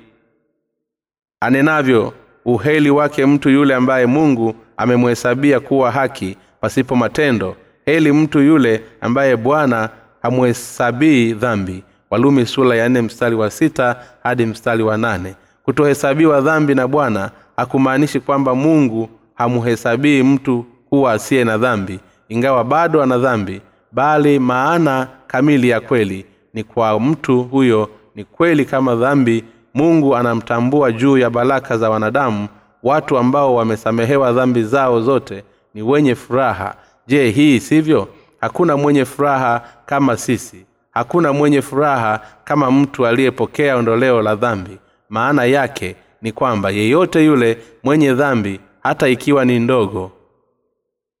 anenavyo 1.40 2.12
uheli 2.44 2.90
wake 2.90 3.26
mtu 3.26 3.50
yule 3.50 3.74
ambaye 3.74 4.06
mungu 4.06 4.54
amemhesabia 4.76 5.60
kuwa 5.60 5.90
haki 5.90 6.36
pasipo 6.60 6.96
matendo 6.96 7.56
heli 7.86 8.12
mtu 8.12 8.40
yule 8.40 8.82
ambaye 9.00 9.36
bwana 9.36 9.90
hamhesabii 10.22 11.32
dhambi. 11.32 11.84
Walumi 12.10 12.46
sula 12.46 12.74
ya 12.74 12.88
nne 12.88 13.02
mstari 13.02 13.34
wa 13.34 13.50
sita 13.50 13.96
hadi 14.22 14.46
mstari 14.46 14.82
wa 14.82 14.96
nane 14.98 15.34
kutohesabiwa 15.64 16.40
dhambi 16.40 16.74
na 16.74 16.88
bwana 16.88 17.30
hakumaanishi 17.56 18.20
kwamba 18.20 18.54
mungu 18.54 19.08
hamhesabii 19.34 20.22
mtu 20.22 20.64
kuwa 20.88 21.12
asiye 21.12 21.44
na 21.44 21.58
dhambi 21.58 22.00
ingawa 22.28 22.64
bado 22.64 23.02
ana 23.02 23.18
dhambi 23.18 23.60
bali 23.92 24.38
maana 24.38 25.08
kamili 25.26 25.68
ya 25.68 25.80
kweli 25.80 26.26
ni 26.54 26.64
kwa 26.64 27.00
mtu 27.00 27.42
huyo 27.42 27.88
ni 28.14 28.24
kweli 28.24 28.64
kama 28.64 28.94
dhambi 28.96 29.44
mungu 29.74 30.16
anamtambua 30.16 30.92
juu 30.92 31.18
ya 31.18 31.30
baraka 31.30 31.78
za 31.78 31.90
wanadamu. 31.90 32.48
Watu 32.82 33.18
ambao 33.18 33.54
wamesamehewa 33.54 34.32
dhambi 34.32 34.62
zao 34.64 35.00
zote 35.00 35.44
ni 35.74 35.82
wenye 35.82 36.14
furaha. 36.14 36.74
Je 37.06 37.30
hii 37.30 37.60
sivyo? 37.60 38.08
Hakuna 38.40 38.76
mwenye 38.76 39.04
furaha 39.04 39.62
kama 39.86 40.16
sisi. 40.16 40.66
Hakuna 40.90 41.32
mwenye 41.32 41.62
furaha 41.62 42.20
kama 42.44 42.70
mtu 42.70 43.06
aliyepokea 43.06 43.76
ondoleo 43.76 44.22
la 44.22 44.34
dhambi 44.34 44.78
maana 45.12 45.44
yake 45.44 45.96
ni 46.22 46.32
kwamba 46.32 46.70
yeyote 46.70 47.24
yule 47.24 47.58
mwenye 47.82 48.14
dhambi 48.14 48.60
hata 48.82 49.08
ikiwa 49.08 49.44
ni 49.44 49.58
ndogo 49.58 50.12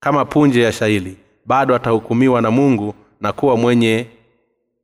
kama 0.00 0.24
punje 0.24 0.62
ya 0.62 0.72
shaili 0.72 1.16
bado 1.46 1.74
atahukumiwa 1.74 2.40
na 2.42 2.50
mungu 2.50 2.94
na 3.20 3.32
kuwa 3.32 3.56
mwenye 3.56 4.06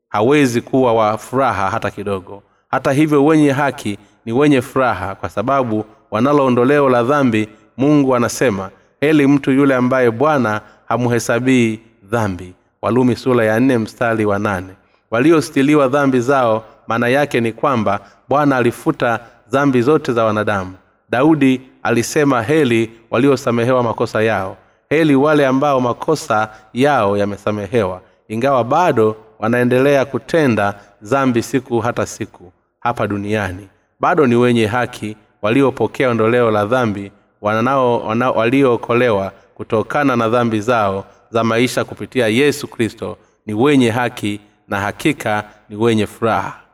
hawezi 0.09 0.61
kuwa 0.61 0.93
wa 0.93 1.19
furaha 1.19 1.71
hata 1.71 1.91
kidogo. 1.91 2.43
Hata 2.71 2.93
hivyo 2.93 3.25
wenye 3.25 3.51
haki 3.53 3.99
ni 4.25 4.33
wenye 4.33 4.63
furaha 4.63 5.15
kwa 5.15 5.29
sababu 5.29 5.85
wanalo 6.11 6.45
ondoleo 6.47 6.89
la 6.89 7.03
dhambi 7.03 7.49
mungu 7.77 8.15
anasema 8.17 8.71
heli 9.01 9.27
mtu 9.27 9.51
yule 9.53 9.75
ambaye 9.75 10.11
bwana 10.11 10.61
hamhesabii 10.89 11.81
dhambi. 12.05 12.55
Walumi 12.83 13.17
sura 13.17 13.45
ya 13.45 13.61
nne 13.61 13.79
mstari 13.79 14.25
wa 14.25 14.39
nane. 14.39 14.73
Waliostiliwa 15.11 15.89
dhambi 15.89 16.21
zao 16.21 16.65
maana 16.89 17.09
yake 17.09 17.41
ni 17.41 17.53
kwamba 17.53 18.01
bwana 18.29 18.57
alifuta 18.57 19.21
dhambi 19.51 19.83
zote 19.83 20.13
za 20.13 20.25
wanadamu. 20.25 20.75
Daudi 21.11 21.61
alisema 21.83 22.43
heli 22.43 22.91
waliosamehewa 23.11 23.83
makosa 23.83 24.23
yao. 24.23 24.57
Heli 24.91 25.15
wale 25.17 25.47
ambao 25.47 25.81
makosa 25.81 26.49
yao 26.73 27.17
yamesamehewa. 27.17 28.01
Ingawa 28.29 28.65
bado 28.65 29.17
wanaendelea 29.39 30.05
kutenda 30.05 30.75
dhambi 31.03 31.43
siku 31.43 31.79
hata 31.81 32.07
siku 32.07 32.53
hapa 32.81 33.07
duniani. 33.07 33.69
Bado 34.01 34.27
ni 34.27 34.37
wenye 34.37 34.67
haki 34.67 35.17
waliopokea 35.43 36.11
ondoleo 36.11 36.51
la 36.51 36.65
dhambi 36.67 37.13
wanao, 37.41 37.99
waliookolewa 38.37 39.33
kutokana 39.55 40.17
na 40.17 40.29
dhambi 40.29 40.61
zao 40.61 41.05
za 41.31 41.45
maisha 41.45 41.85
kupitia 41.85 42.29
yesu 42.29 42.69
kristo. 42.69 43.17
Ni 43.47 43.55
wenye 43.55 43.91
haki 43.91 44.41
na 44.69 44.81
hakika 44.81 45.45
ni 45.69 45.77
wenye 45.77 46.07
furaha 46.07 46.68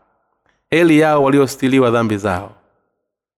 heli 0.74 0.98
yao 0.98 1.22
waliostiliwa 1.22 1.90
dhambi 1.90 2.16
zao. 2.16 2.50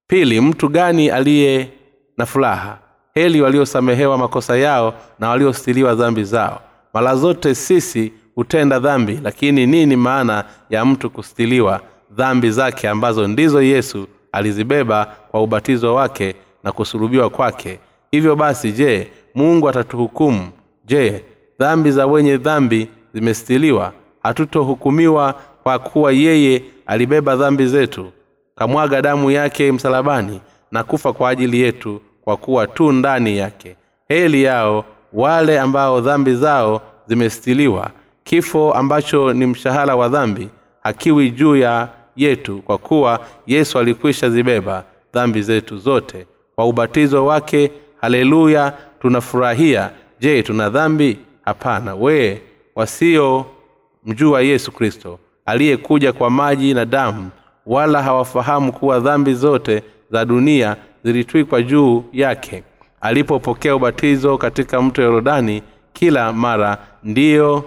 Pili 0.07 0.40
mtu 0.40 0.68
gani 0.68 1.11
aliye 1.11 1.68
na 2.16 2.27
furaha? 2.27 2.79
Heli 3.14 3.40
waliosamehewa 3.40 4.18
makosa 4.18 4.57
yao 4.57 4.94
na 5.18 5.29
waliostiliwa 5.29 5.94
dhambi 5.94 6.25
zao. 6.25 6.61
Mara 6.94 7.16
zote 7.16 7.55
sisi 7.55 8.12
hutenda 8.35 8.79
dhambi 8.79 9.20
lakini 9.22 9.66
nini 9.66 9.96
maana 9.96 10.44
ya 10.70 10.85
mtu 10.85 11.11
kustiliwa 11.11 11.81
dhambi 12.11 12.51
zake 12.51 12.88
ambazo 12.88 13.29
ndizo 13.29 13.62
yesu 13.62 14.07
alizibeba 14.33 15.05
kwa 15.31 15.42
ubatizo 15.42 15.94
wake 15.94 16.35
na 16.64 16.72
kusulubiwa 16.72 17.31
kwake? 17.31 17.79
Hivyo 18.11 18.37
basi 18.37 18.72
je 18.72 19.11
mungu 19.35 19.68
atatuhukumu? 19.68 20.49
Je 20.85 21.25
dhambi 21.59 21.90
za 21.90 22.07
wenye 22.07 22.37
dhambi 22.37 22.88
zimestiliwa? 23.14 23.92
Hatutohukumiwa 24.22 25.35
kwa 25.62 25.79
kuwa 25.79 26.12
yeye 26.12 26.62
alibeba 26.87 27.37
dhambi 27.37 27.66
zetu 27.66 28.12
kamwaga 28.57 29.03
damu 29.03 29.31
yake 29.31 29.72
msalabani 29.72 30.40
na 30.70 30.85
kufa 30.85 31.12
kwa 31.12 31.31
ajili 31.31 31.61
yetu 31.61 32.01
kwa 32.25 32.37
kuwa 32.37 32.66
tu 32.66 32.92
ndani 32.92 33.38
yake. 33.38 33.77
Heli 34.09 34.42
yao 34.42 34.85
wale 35.12 35.61
ambao 35.61 36.01
dhambi 36.01 36.35
zao 36.35 36.83
zimestiliwa. 37.07 37.90
Kifo 38.25 38.72
ambacho 38.72 39.33
ni 39.33 39.46
mshahara 39.46 39.96
wa 39.96 40.09
dhambi 40.09 40.49
hakiwi 40.83 41.31
juu 41.31 41.57
ya 41.57 41.88
yetu 42.16 42.59
kwa 42.62 42.79
kuwa 42.79 43.20
yesu 43.46 43.79
alikwisha 43.79 44.31
zibeba 44.31 44.85
dhambi 45.14 45.42
zetu 45.42 45.79
zote. 45.79 46.27
Kwa 46.55 46.66
ubatizo 46.66 47.27
wake 47.27 47.70
haleluya 48.01 48.72
tunafurahia. 49.01 49.90
Je 50.20 50.42
tuna 50.42 50.70
dhambi? 50.70 51.18
Hapana. 51.44 51.94
Wee 51.94 52.38
wasiomjua 52.75 54.42
yesu 54.42 54.72
kristo 54.72 55.18
aliyekuja 55.47 56.13
kwa 56.13 56.31
maji 56.31 56.75
na 56.75 56.85
damu 56.85 57.31
wala 57.67 58.03
hawafahamu 58.03 58.73
kuwa 58.73 59.01
dhambi 59.01 59.35
zote 59.35 59.83
za 60.11 60.25
dunia 60.25 60.77
zilitwikwa 61.05 61.63
juu 61.63 62.05
yake. 62.13 62.63
Alipopokea 63.01 63.77
ubatizo 63.77 64.39
katika 64.39 64.83
mto 64.83 65.03
yorodani 65.03 65.63
kila 65.93 66.33
mara 66.33 66.79
ndiyo 67.05 67.65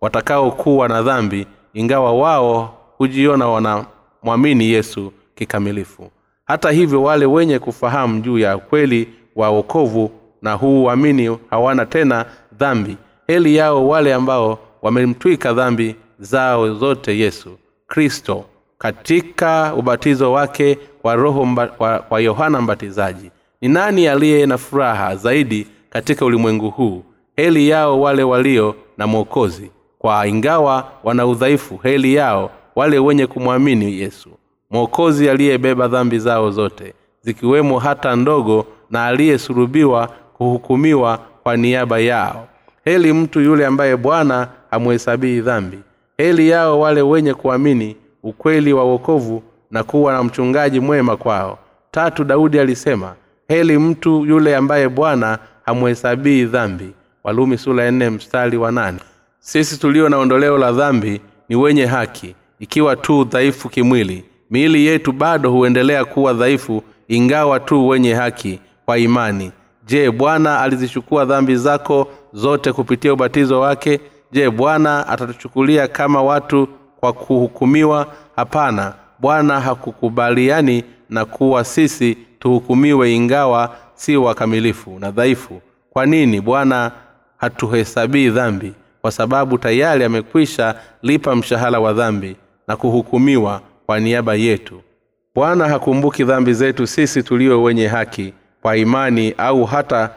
watakaokuwa 0.00 0.88
na 0.88 1.02
dhambi 1.02 1.46
ingawa 1.74 2.12
wao 2.12 2.74
hujiona 2.98 3.48
wanamwamini 3.48 4.70
yesu 4.70 5.12
kikamilifu. 5.34 6.10
Hata 6.44 6.70
hivyo 6.70 7.02
wale 7.02 7.26
wenye 7.26 7.58
kufahamu 7.58 8.20
juu 8.20 8.38
ya 8.38 8.56
ukweli 8.56 9.08
wa 9.36 9.50
wokovu 9.50 10.10
na 10.42 10.52
huuamini 10.52 11.38
hawana 11.50 11.86
tena 11.86 12.24
dhambi. 12.58 12.96
Heli 13.26 13.56
yao 13.56 13.88
wale 13.88 14.14
ambao 14.14 14.58
wamemtwika 14.82 15.52
dhambi 15.52 15.96
zao 16.20 16.74
zote 16.74 17.18
yesu 17.18 17.58
kristo 17.86 18.44
katika 18.78 19.74
ubatizo 19.76 20.32
wake 20.32 20.78
wa 21.02 21.14
roho 21.14 21.44
mba, 21.46 21.66
kwa, 21.66 21.98
kwa 21.98 22.20
yohana 22.20 22.60
mbatizaji. 22.60 23.30
Ni 23.60 23.68
nani 23.68 24.08
aliye 24.08 24.46
na 24.46 24.58
furaha 24.58 25.16
zaidi 25.16 25.66
katika 25.90 26.24
ulimwengu 26.24 26.70
huu? 26.70 27.02
Heli 27.36 27.68
yao 27.68 28.00
wale 28.00 28.22
walio 28.22 28.74
na 28.98 29.06
mwokozi. 29.06 29.70
Kwa 29.98 30.26
ingawa 30.26 30.88
wana 31.04 31.26
udhaifu 31.26 31.76
heli 31.76 32.14
yao 32.14 32.50
wale 32.76 32.98
wenye 32.98 33.26
kumwamini 33.26 34.00
yesu. 34.00 34.30
Mwokozi 34.70 35.30
aliyebeba 35.30 35.88
dhambi 35.88 36.18
zao 36.18 36.50
zote 36.50 36.94
zikiwemo 37.22 37.78
hata 37.78 38.16
ndogo 38.16 38.66
na 38.90 39.06
aliyesulubiwa 39.06 40.06
kuhukumiwa 40.32 41.18
kwa 41.42 41.56
niaba 41.56 41.98
yao. 41.98 42.48
Heli 42.84 43.12
mtu 43.12 43.40
yule 43.40 43.66
ambaye 43.66 43.96
bwana 43.96 44.48
hamhesabii 44.70 45.40
dhambi 45.40 45.78
heli 46.20 46.48
yao 46.48 46.80
wale 46.80 47.02
wenye 47.02 47.34
kuamini 47.34 47.96
ukweli 48.22 48.72
wa 48.72 48.84
uokovu 48.84 49.42
na 49.70 49.82
kuwa 49.84 50.12
na 50.12 50.22
mchungaji 50.22 50.80
mwema 50.80 51.16
kwao. 51.16 51.58
Tatu 51.90 52.24
daudi 52.24 52.58
alisema 52.58 53.14
heli 53.48 53.78
mtu 53.78 54.24
yule 54.26 54.56
ambaye 54.56 54.88
bwana 54.88 55.38
hamhesabii 55.62 56.44
dhambi. 56.44 56.90
Walumi 57.24 57.58
sula 57.58 57.84
ya 57.84 58.10
mstari 58.10 58.56
wa 58.56 58.72
nane. 58.72 58.98
Sisi 59.38 59.80
tulio 59.80 60.08
na 60.08 60.18
ondoleo 60.18 60.58
la 60.58 60.72
dhambi 60.72 61.20
ni 61.48 61.56
wenye 61.56 61.86
haki 61.86 62.34
ikiwa 62.58 62.96
tu 62.96 63.24
dhaifu 63.24 63.68
kimwili. 63.68 64.24
Miili 64.50 64.86
yetu 64.86 65.12
bado 65.12 65.50
huendelea 65.50 66.04
kuwa 66.04 66.32
dhaifu 66.32 66.82
ingawa 67.08 67.60
tu 67.60 67.88
wenye 67.88 68.14
haki 68.14 68.60
kwa 68.84 68.98
imani. 68.98 69.52
Je 69.86 70.10
bwana 70.10 70.60
alizichukua 70.60 71.24
dhambi 71.24 71.56
zako 71.56 72.08
zote 72.32 72.72
kupitia 72.72 73.12
ubatizo 73.12 73.60
wake 73.60 74.00
je 74.32 74.50
bwana 74.50 75.06
atatuchukulia 75.08 75.88
kama 75.88 76.22
watu 76.22 76.68
kwa 77.00 77.12
kuhukumiwa? 77.12 78.06
Hapana 78.36 78.94
bwana 79.18 79.60
hakukubaliani 79.60 80.84
na 81.10 81.24
kuwa 81.24 81.64
sisi 81.64 82.18
tuhukumiwe 82.38 83.12
ingawa 83.14 83.76
si 83.94 84.16
wakamilifu 84.16 84.98
na 84.98 85.10
dhaifu. 85.10 85.60
Kwa 85.90 86.06
nini 86.06 86.40
bwana 86.40 86.92
hatuhesabii 87.36 88.30
dhambi? 88.30 88.72
Kwa 89.02 89.10
sababu 89.12 89.58
tayari 89.58 90.04
amekwisha 90.04 90.74
lipa 91.02 91.36
mshahara 91.36 91.80
wa 91.80 91.92
dhambi 91.92 92.36
na 92.68 92.76
kuhukumiwa 92.76 93.60
kwa 93.86 94.00
niaba 94.00 94.34
yetu. 94.34 94.82
Bwana 95.34 95.68
hakumbuki 95.68 96.24
dhambi 96.24 96.54
zetu 96.54 96.86
sisi 96.86 97.22
tulio 97.22 97.62
wenye 97.62 97.86
haki 97.86 98.32
kwa 98.62 98.76
imani 98.76 99.34
au 99.38 99.64
hata 99.64 100.10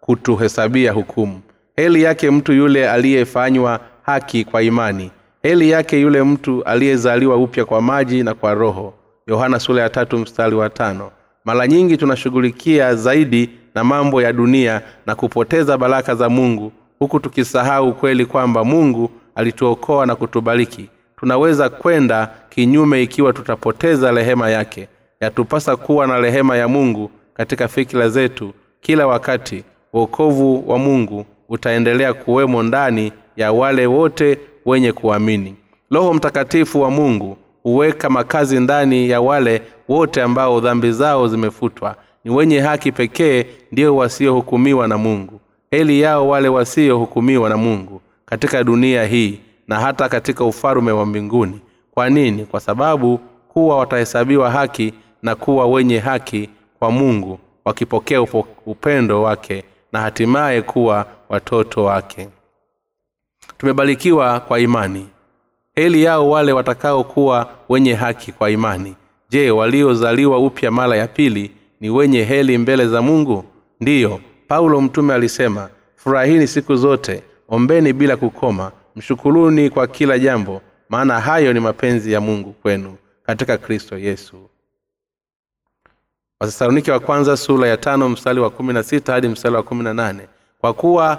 kutuhesabia 0.00 0.92
hukumu 0.92 1.40
heli 1.76 2.02
yake 2.02 2.30
mtu 2.30 2.52
yule 2.52 2.90
aliyefanywa 2.90 3.80
haki 4.02 4.44
kwa 4.44 4.62
imani. 4.62 5.10
Heli 5.42 5.70
yake 5.70 6.00
yule 6.00 6.22
mtu 6.22 6.62
aliyezaliwa 6.64 7.36
upya 7.36 7.64
kwa 7.64 7.82
maji 7.82 8.22
na 8.22 8.34
kwa 8.34 8.54
roho. 8.54 8.94
Yohana 9.26 9.60
sura 9.60 9.82
ya 9.82 9.88
tatu 9.90 10.18
mstari 10.18 10.54
wa 10.56 10.70
tano. 10.70 11.10
Mara 11.44 11.66
nyingi 11.66 11.96
tunashughulikia 11.96 12.94
zaidi 12.94 13.50
na 13.74 13.84
mambo 13.84 14.22
ya 14.22 14.32
dunia 14.32 14.80
na 15.06 15.14
kupoteza 15.14 15.78
baraka 15.78 16.14
za 16.14 16.28
mungu 16.28 16.72
huku 16.98 17.20
tukisahau 17.20 17.94
kweli 17.94 18.26
kwamba 18.26 18.64
mungu 18.64 19.10
alituokoa 19.34 20.06
na 20.06 20.16
kutubariki. 20.16 20.88
Tunaweza 21.16 21.68
kwenda 21.68 22.30
kinyume 22.48 23.02
ikiwa 23.02 23.32
tutapoteza 23.32 24.10
rehema 24.12 24.50
yake. 24.50 24.88
Yatupasa 25.20 25.76
kuwa 25.76 26.06
na 26.06 26.18
rehema 26.20 26.56
ya 26.56 26.68
mungu 26.68 27.10
katika 27.34 27.68
fikira 27.68 28.08
zetu 28.08 28.52
kila 28.80 29.06
wakati. 29.06 29.64
Uokovu 29.92 30.70
wa 30.70 30.78
mungu 30.78 31.26
utaendelea 31.50 32.14
kuwemo 32.14 32.62
ndani 32.62 33.12
ya 33.36 33.52
wale 33.52 33.86
wote 33.86 34.38
wenye 34.66 34.92
kuamini. 34.92 35.54
Roho 35.90 36.14
mtakatifu 36.14 36.80
wa 36.80 36.90
mungu 36.90 37.36
huweka 37.62 38.10
makazi 38.10 38.60
ndani 38.60 39.10
ya 39.10 39.20
wale 39.20 39.62
wote 39.88 40.22
ambao 40.22 40.60
dhambi 40.60 40.92
zao 40.92 41.28
zimefutwa. 41.28 41.96
Ni 42.24 42.30
wenye 42.30 42.60
haki 42.60 42.92
pekee 42.92 43.46
ndio 43.72 43.96
wasiohukumiwa 43.96 44.88
na 44.88 44.98
mungu. 44.98 45.40
Heli 45.70 46.00
yao 46.00 46.28
wale 46.28 46.48
wasiohukumiwa 46.48 47.48
na 47.48 47.56
mungu 47.56 48.00
katika 48.26 48.64
dunia 48.64 49.04
hii 49.04 49.40
na 49.68 49.80
hata 49.80 50.08
katika 50.08 50.44
ufalume 50.44 50.92
wa 50.92 51.06
mbinguni. 51.06 51.60
Kwa 51.94 52.10
nini? 52.10 52.44
Kwa 52.44 52.60
sababu 52.60 53.20
kuwa 53.48 53.76
watahesabiwa 53.78 54.50
haki 54.50 54.94
na 55.22 55.34
kuwa 55.34 55.66
wenye 55.66 55.98
haki 55.98 56.48
kwa 56.78 56.90
mungu 56.90 57.38
wakipokea 57.64 58.22
upendo 58.66 59.22
wake 59.22 59.64
na 59.92 60.00
hatimaye 60.00 60.62
kuwa 60.62 61.06
watoto 61.30 61.84
wake. 61.84 62.28
Tumebarikiwa 63.58 64.40
kwa 64.40 64.60
imani. 64.60 65.08
Heli 65.74 66.02
yao 66.02 66.30
wale 66.30 66.52
watakaokuwa 66.52 67.50
wenye 67.68 67.94
haki 67.94 68.32
kwa 68.32 68.50
imani. 68.50 68.96
Je 69.28 69.50
waliozaliwa 69.50 70.38
upya 70.38 70.70
mara 70.70 70.96
ya 70.96 71.08
pili 71.08 71.50
ni 71.80 71.90
wenye 71.90 72.24
heli 72.24 72.58
mbele 72.58 72.88
za 72.88 73.02
mungu? 73.02 73.44
Ndiyo 73.80 74.20
paulo 74.48 74.80
mtume 74.80 75.14
alisema 75.14 75.68
furahini 75.96 76.46
siku 76.46 76.76
zote 76.76 77.22
ombeni 77.48 77.92
bila 77.92 78.16
kukoma 78.16 78.72
mshukuruni 78.96 79.70
kwa 79.70 79.86
kila 79.86 80.18
jambo 80.18 80.62
maana 80.88 81.20
hayo 81.20 81.52
ni 81.52 81.60
mapenzi 81.60 82.12
ya 82.12 82.20
mungu 82.20 82.52
kwenu 82.52 82.96
katika 83.22 83.58
kristo 83.58 83.98
yesu. 83.98 84.36
Wathesalonike 86.40 86.92
wa 86.92 87.00
kwanza 87.00 87.36
sura 87.36 87.68
ya 87.68 87.76
tano 87.76 88.16
wa 88.40 88.50
hadi 89.06 89.28
wa 89.50 89.62
kwa 90.60 90.72
kuwa 90.72 91.18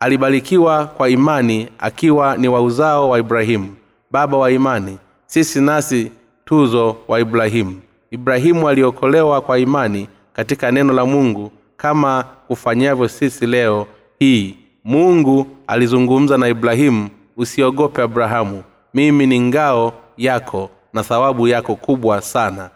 alibarikiwa 0.00 0.84
kwa 0.86 1.08
imani 1.08 1.68
akiwa 1.78 2.36
ni 2.36 2.48
wa 2.48 2.62
uzao 2.62 3.10
wa 3.10 3.18
ibrahimu 3.18 3.74
baba 4.10 4.36
wa 4.38 4.50
imani 4.50 4.98
sisi 5.26 5.60
nasi 5.60 6.12
tuzo 6.44 6.96
wa 7.08 7.20
ibrahimu. 7.20 7.80
Ibrahimu 8.10 8.68
aliokolewa 8.68 9.40
kwa 9.40 9.58
imani 9.58 10.08
katika 10.32 10.70
neno 10.70 10.92
la 10.92 11.06
mungu 11.06 11.52
kama 11.76 12.24
kufanyavyo 12.48 13.08
sisi 13.08 13.46
leo 13.46 13.86
hii. 14.18 14.56
Mungu 14.84 15.46
alizungumza 15.66 16.38
na 16.38 16.48
ibrahimu 16.48 17.08
usiogope 17.36 18.02
abrahamu 18.02 18.62
mimi 18.94 19.26
ni 19.26 19.40
ngao 19.40 19.92
yako 20.16 20.70
na 20.92 21.02
thawabu 21.02 21.48
yako 21.48 21.76
kubwa 21.76 22.20
sana. 22.20 22.70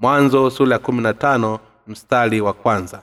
Mwanzo 0.00 0.50
sura 0.50 0.72
ya 0.72 0.78
kumi 0.78 1.02
na 1.02 1.14
tano 1.14 1.58
mstari 1.86 2.40
wa 2.40 2.52
kwanza 2.52 3.02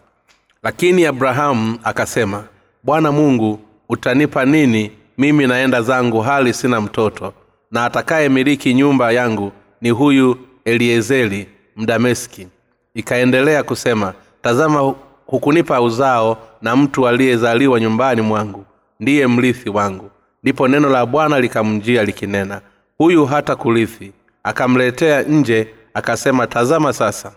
lakini 0.64 1.06
abrahamu 1.06 1.80
akasema 1.84 2.44
bwana 2.84 3.12
mungu 3.12 3.60
utanipa 3.90 4.46
nini 4.46 4.92
mimi 5.18 5.48
naenda 5.48 5.82
zangu 5.82 6.22
hali 6.22 6.54
sina 6.54 6.82
mtoto 6.82 7.34
na 7.72 7.86
atakaye 7.86 8.30
miliki 8.30 8.74
nyumba 8.74 9.12
yangu 9.12 9.52
ni 9.82 9.90
huyu 9.90 10.38
eliezeli 10.66 11.48
mdameski. 11.78 12.48
Ikaendelea 12.94 13.64
kusema 13.64 14.14
tazama 14.42 14.96
hukunipa 15.26 15.82
uzao 15.82 16.38
na 16.62 16.76
mtu 16.76 17.08
aliyezaliwa 17.08 17.80
nyumbani 17.80 18.22
mwangu 18.22 18.66
ndiye 19.00 19.28
mrithi 19.28 19.70
wangu. 19.70 20.10
Ndipo 20.44 20.68
neno 20.68 20.90
la 20.90 21.06
bwana 21.06 21.40
likamjia 21.40 22.04
likinena 22.04 22.62
huyu 22.98 23.26
hata 23.26 23.56
kurithi. 23.56 24.12
Akamletea 24.44 25.22
nje 25.22 25.68
akasema 25.94 26.48
tazama 26.48 26.94
sasa 26.94 27.32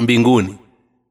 mbinguni 0.00 0.56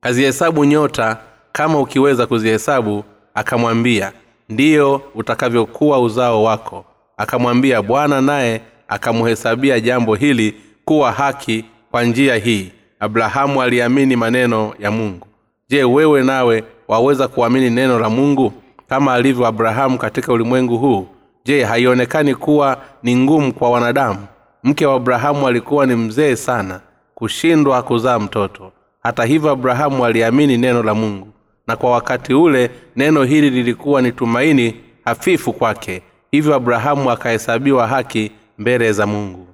kazihesabu 0.02 0.66
nyota 0.66 1.18
kama 1.52 1.80
ukiweza 1.80 2.26
kuzihesabu 2.28 3.04
akamwambia 3.34 4.12
ndiyo 4.50 5.02
utakavyokuwa 5.16 6.00
uzao 6.00 6.44
wako. 6.44 6.86
Akamwambia 7.18 7.82
bwana 7.82 8.22
naye 8.22 8.62
akamhesabia 8.88 9.80
jambo 9.80 10.16
hili 10.16 10.56
kuwa 10.86 11.12
haki 11.12 11.66
kwa 11.92 12.04
njia 12.04 12.36
hii. 12.36 12.72
Abrahamu 13.00 13.62
aliamini 13.62 14.16
maneno 14.16 14.74
ya 14.80 14.92
mungu. 14.92 15.28
Je 15.70 15.84
wewe 15.84 16.24
nawe 16.24 16.64
waweza 16.88 17.28
kuamini 17.28 17.70
neno 17.70 18.00
la 18.00 18.10
mungu? 18.10 18.54
Kama 18.90 19.14
alivyo 19.14 19.48
abrahamu 19.48 19.98
katika 19.98 20.34
ulimwengu 20.34 20.78
huu 20.78 21.08
je 21.46 21.64
haionekani 21.64 22.36
kuwa 22.36 22.78
ni 23.04 23.16
ngumu 23.16 23.54
kwa 23.54 23.70
wanadamu? 23.70 24.20
Mke 24.64 24.86
wa 24.86 24.96
abrahamu 24.96 25.48
alikuwa 25.48 25.86
ni 25.86 25.96
mzee 25.96 26.36
sana. 26.36 26.80
Kushindwa 27.16 27.84
kuzaa 27.84 28.20
mtoto 28.20 28.72
hata 29.04 29.26
hivyo 29.26 29.52
abrahamu 29.52 30.06
aliamini 30.06 30.58
neno 30.58 30.84
la 30.84 30.94
mungu 30.94 31.28
na 31.68 31.76
kwa 31.76 31.92
wakati 31.92 32.34
ule 32.34 32.72
neno 32.96 33.24
hili 33.24 33.50
lilikuwa 33.50 34.02
ni 34.02 34.12
tumaini 34.12 34.76
hafifu 35.06 35.54
kwake. 35.54 36.02
Hivyo 36.32 36.56
abrahamu 36.56 37.12
akahesabiwa 37.12 37.88
haki 37.88 38.32
mbele 38.58 38.92
za 38.94 39.08
mungu. 39.08 39.48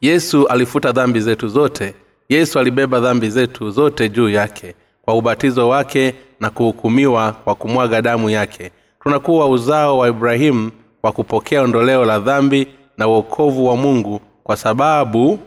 Yesu 0.00 0.46
alifuta 0.46 0.92
dhambi 0.92 1.20
zetu 1.20 1.48
zote. 1.48 1.94
Yesu 2.28 2.58
alibeba 2.58 3.00
dhambi 3.00 3.30
zetu 3.30 3.70
zote 3.70 4.08
juu 4.08 4.28
yake 4.28 4.74
kwa 5.02 5.14
ubatizo 5.14 5.68
wake 5.68 6.14
na 6.40 6.50
kuhukumiwa 6.50 7.32
kwa 7.32 7.54
kumwaga 7.54 8.02
damu 8.02 8.30
yake. 8.30 8.70
Tunakuwa 9.02 9.48
uzao 9.48 9.98
wa 9.98 10.08
ibrahimu 10.08 10.70
kwa 11.00 11.12
kupokea 11.12 11.62
ondoleo 11.62 12.04
la 12.04 12.18
dhambi 12.18 12.66
na 12.98 13.08
uokovu 13.08 13.66
wa 13.66 13.76
mungu 13.76 14.20
kwa 14.44 14.56
sababu 14.56 15.38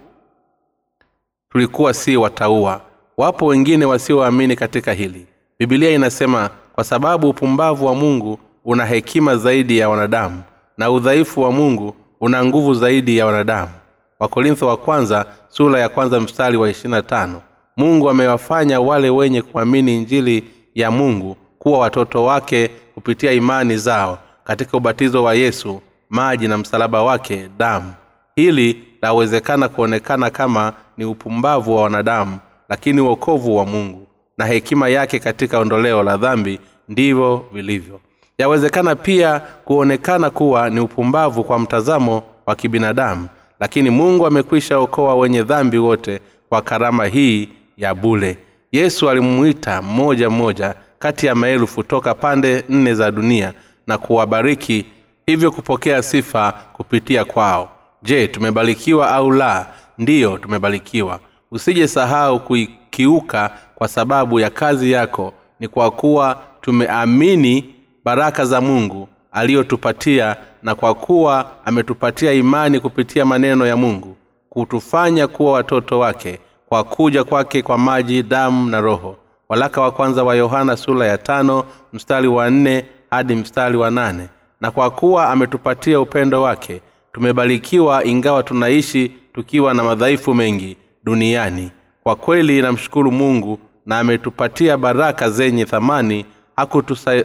tulikuwa 1.52 1.94
si 1.94 2.18
wataua. 2.18 2.82
Wapo 3.18 3.46
wengine 3.46 3.86
wasioamini 3.86 4.56
katika 4.56 4.94
hili. 4.94 5.26
Bibilia 5.60 5.90
inasema 5.92 6.50
kwa 6.76 6.84
sababu 6.84 7.30
upumbavu 7.30 7.86
wa 7.86 7.96
mungu 7.96 8.40
una 8.66 8.86
hekima 8.86 9.36
zaidi 9.38 9.78
ya 9.78 9.90
wanadamu 9.90 10.42
na 10.78 10.92
udhaifu 10.92 11.42
wa 11.42 11.52
mungu 11.52 11.96
una 12.22 12.46
nguvu 12.46 12.74
zaidi 12.74 13.18
ya 13.18 13.26
wanadamu. 13.26 13.72
Wakorintho 14.20 14.68
wa 14.68 14.78
kwanza 14.78 15.26
sura 15.50 15.80
ya 15.80 15.90
kwanza 15.90 16.20
mstari 16.20 16.58
wa 16.58 16.70
ishirina 16.70 17.02
tano. 17.02 17.42
Mungu 17.78 18.10
amewafanya 18.10 18.80
wale 18.82 19.10
wenye 19.10 19.42
kuamini 19.42 19.96
injili 19.98 20.44
ya 20.76 20.92
mungu 20.92 21.38
kuwa 21.60 21.80
watoto 21.80 22.24
wake 22.24 22.70
kupitia 22.94 23.32
imani 23.32 23.78
zao 23.78 24.18
katika 24.44 24.78
ubatizo 24.78 25.24
wa 25.24 25.34
yesu 25.36 25.82
maji 26.10 26.48
na 26.48 26.58
msalaba 26.58 27.04
wake 27.04 27.50
damu. 27.58 27.94
Hili 28.36 28.84
lawezekana 29.02 29.70
kuonekana 29.70 30.30
kama 30.30 30.74
ni 30.98 31.06
upumbavu 31.06 31.76
wa 31.76 31.82
wanadamu 31.84 32.38
lakini 32.70 33.02
uokovu 33.02 33.56
wa 33.58 33.66
mungu 33.66 34.08
na 34.38 34.46
hekima 34.46 34.90
yake 34.90 35.20
katika 35.20 35.60
ondoleo 35.60 36.04
la 36.04 36.18
dhambi 36.18 36.60
ndivyo 36.90 37.46
vilivyo. 37.54 38.00
Yawezekana 38.38 38.96
pia 38.96 39.40
kuonekana 39.40 40.30
kuwa 40.30 40.70
ni 40.70 40.80
upumbavu 40.80 41.44
kwa 41.44 41.60
mtazamo 41.60 42.24
wa 42.46 42.56
kibinadamu 42.56 43.28
lakini 43.60 43.90
mungu 43.90 44.26
amekwisha 44.28 44.78
okoa 44.80 45.16
wenye 45.16 45.44
dhambi 45.44 45.78
wote 45.78 46.20
kwa 46.50 46.62
karama 46.62 47.06
hii 47.06 47.50
ya 47.78 47.96
bule 47.96 48.38
yesu 48.72 49.10
alimwita 49.10 49.82
mmoja 49.82 50.30
mmoja 50.30 50.76
kati 51.00 51.26
ya 51.26 51.36
maelfu 51.36 51.84
toka 51.84 52.14
pande 52.16 52.64
nne 52.70 52.94
za 52.94 53.12
dunia 53.12 53.54
na 53.88 53.98
kuwabariki 53.98 54.86
hivyo 55.26 55.52
kupokea 55.52 56.02
sifa 56.04 56.52
kupitia 56.74 57.26
kwao. 57.26 57.70
Je 58.04 58.28
tumebarikiwa 58.28 59.12
au 59.12 59.32
la 59.32 59.68
ndiyo 60.02 60.38
tumebarikiwa. 60.38 61.20
Usije 61.52 61.88
sahau 61.88 62.40
kuikiuka 62.40 63.52
kwa 63.76 63.88
sababu 63.88 64.40
ya 64.40 64.50
kazi 64.50 64.92
yako. 64.92 65.34
Ni 65.60 65.68
kwa 65.68 65.92
kuwa 65.92 66.40
tumeamini 66.62 67.76
baraka 68.06 68.46
za 68.46 68.62
mungu 68.62 69.08
aliyotupatia 69.32 70.36
na 70.64 70.76
kwa 70.76 70.94
kuwa 70.96 71.52
ametupatia 71.66 72.34
imani 72.34 72.80
kupitia 72.80 73.26
maneno 73.26 73.66
ya 73.68 73.78
mungu 73.78 74.16
kutufanya 74.50 75.28
kuwa 75.28 75.52
watoto 75.54 76.00
wake 76.00 76.40
kwa 76.70 76.84
kuja 76.84 77.24
kwake 77.24 77.62
kwa 77.62 77.78
maji 77.78 78.24
damu 78.24 78.70
na 78.70 78.82
roho. 78.82 79.16
Walaka 79.50 79.82
wa 79.82 79.92
kwanza 79.92 80.24
wa 80.24 80.36
yohana 80.36 80.78
sura 80.78 81.08
ya 81.08 81.18
tano 81.18 81.64
mstari 81.94 82.28
wa 82.28 82.50
nne 82.50 82.86
hadi 83.12 83.36
mstari 83.36 83.78
wa 83.78 83.92
nane. 83.92 84.28
Na 84.62 84.72
kwa 84.72 84.90
kuwa 84.92 85.30
ametupatia 85.30 86.00
upendo 86.00 86.42
wake 86.42 86.82
tumebarikiwa 87.14 88.06
ingawa 88.06 88.44
tunaishi 88.44 89.12
tukiwa 89.34 89.74
na 89.74 89.84
madhaifu 89.84 90.34
mengi 90.34 90.78
duniani. 91.04 91.72
Kwa 92.04 92.16
kweli 92.16 92.62
namshukuru 92.62 93.12
mungu 93.12 93.60
na 93.86 94.00
ametupatia 94.00 94.78
baraka 94.78 95.30
zenye 95.30 95.66
thamani 95.66 96.26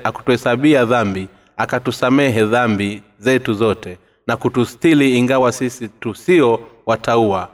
hakutuhesabia 0.02 0.84
dhambi 0.84 1.28
akatusamehe 1.57 2.44
dhambi 2.44 3.02
zetu 3.18 3.52
zote 3.54 3.98
na 4.26 4.36
kutustili 4.36 5.18
ingawa 5.18 5.52
sisi 5.52 5.88
tusio 5.88 6.61
wataua. 6.86 7.48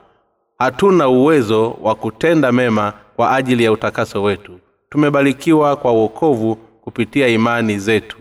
Hatuna 0.58 1.08
uwezo 1.08 1.70
wa 1.82 1.94
kutenda 1.94 2.52
mema 2.52 2.92
kwa 3.16 3.36
ajili 3.36 3.64
ya 3.64 3.72
utakaso 3.72 4.22
wetu. 4.22 4.60
Tumebarikiwa 4.90 5.76
kwa 5.76 5.92
uokovu 5.92 6.56
kupitia 6.56 7.28
imani 7.28 7.78
zetu. 7.78 8.16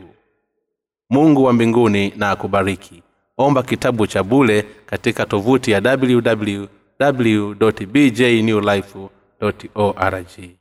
Mungu 1.09 1.43
wa 1.43 1.53
mbinguni 1.53 2.13
na 2.17 2.31
akubariki 2.31 3.03
omba 3.37 3.63
kitabu 3.63 4.07
cha 4.07 4.23
bule 4.23 4.65
katika 4.85 5.25
tovuti 5.25 5.71
ya 5.71 5.81
www 6.01 6.65
bjnewlife 7.85 8.99
org 9.75 10.60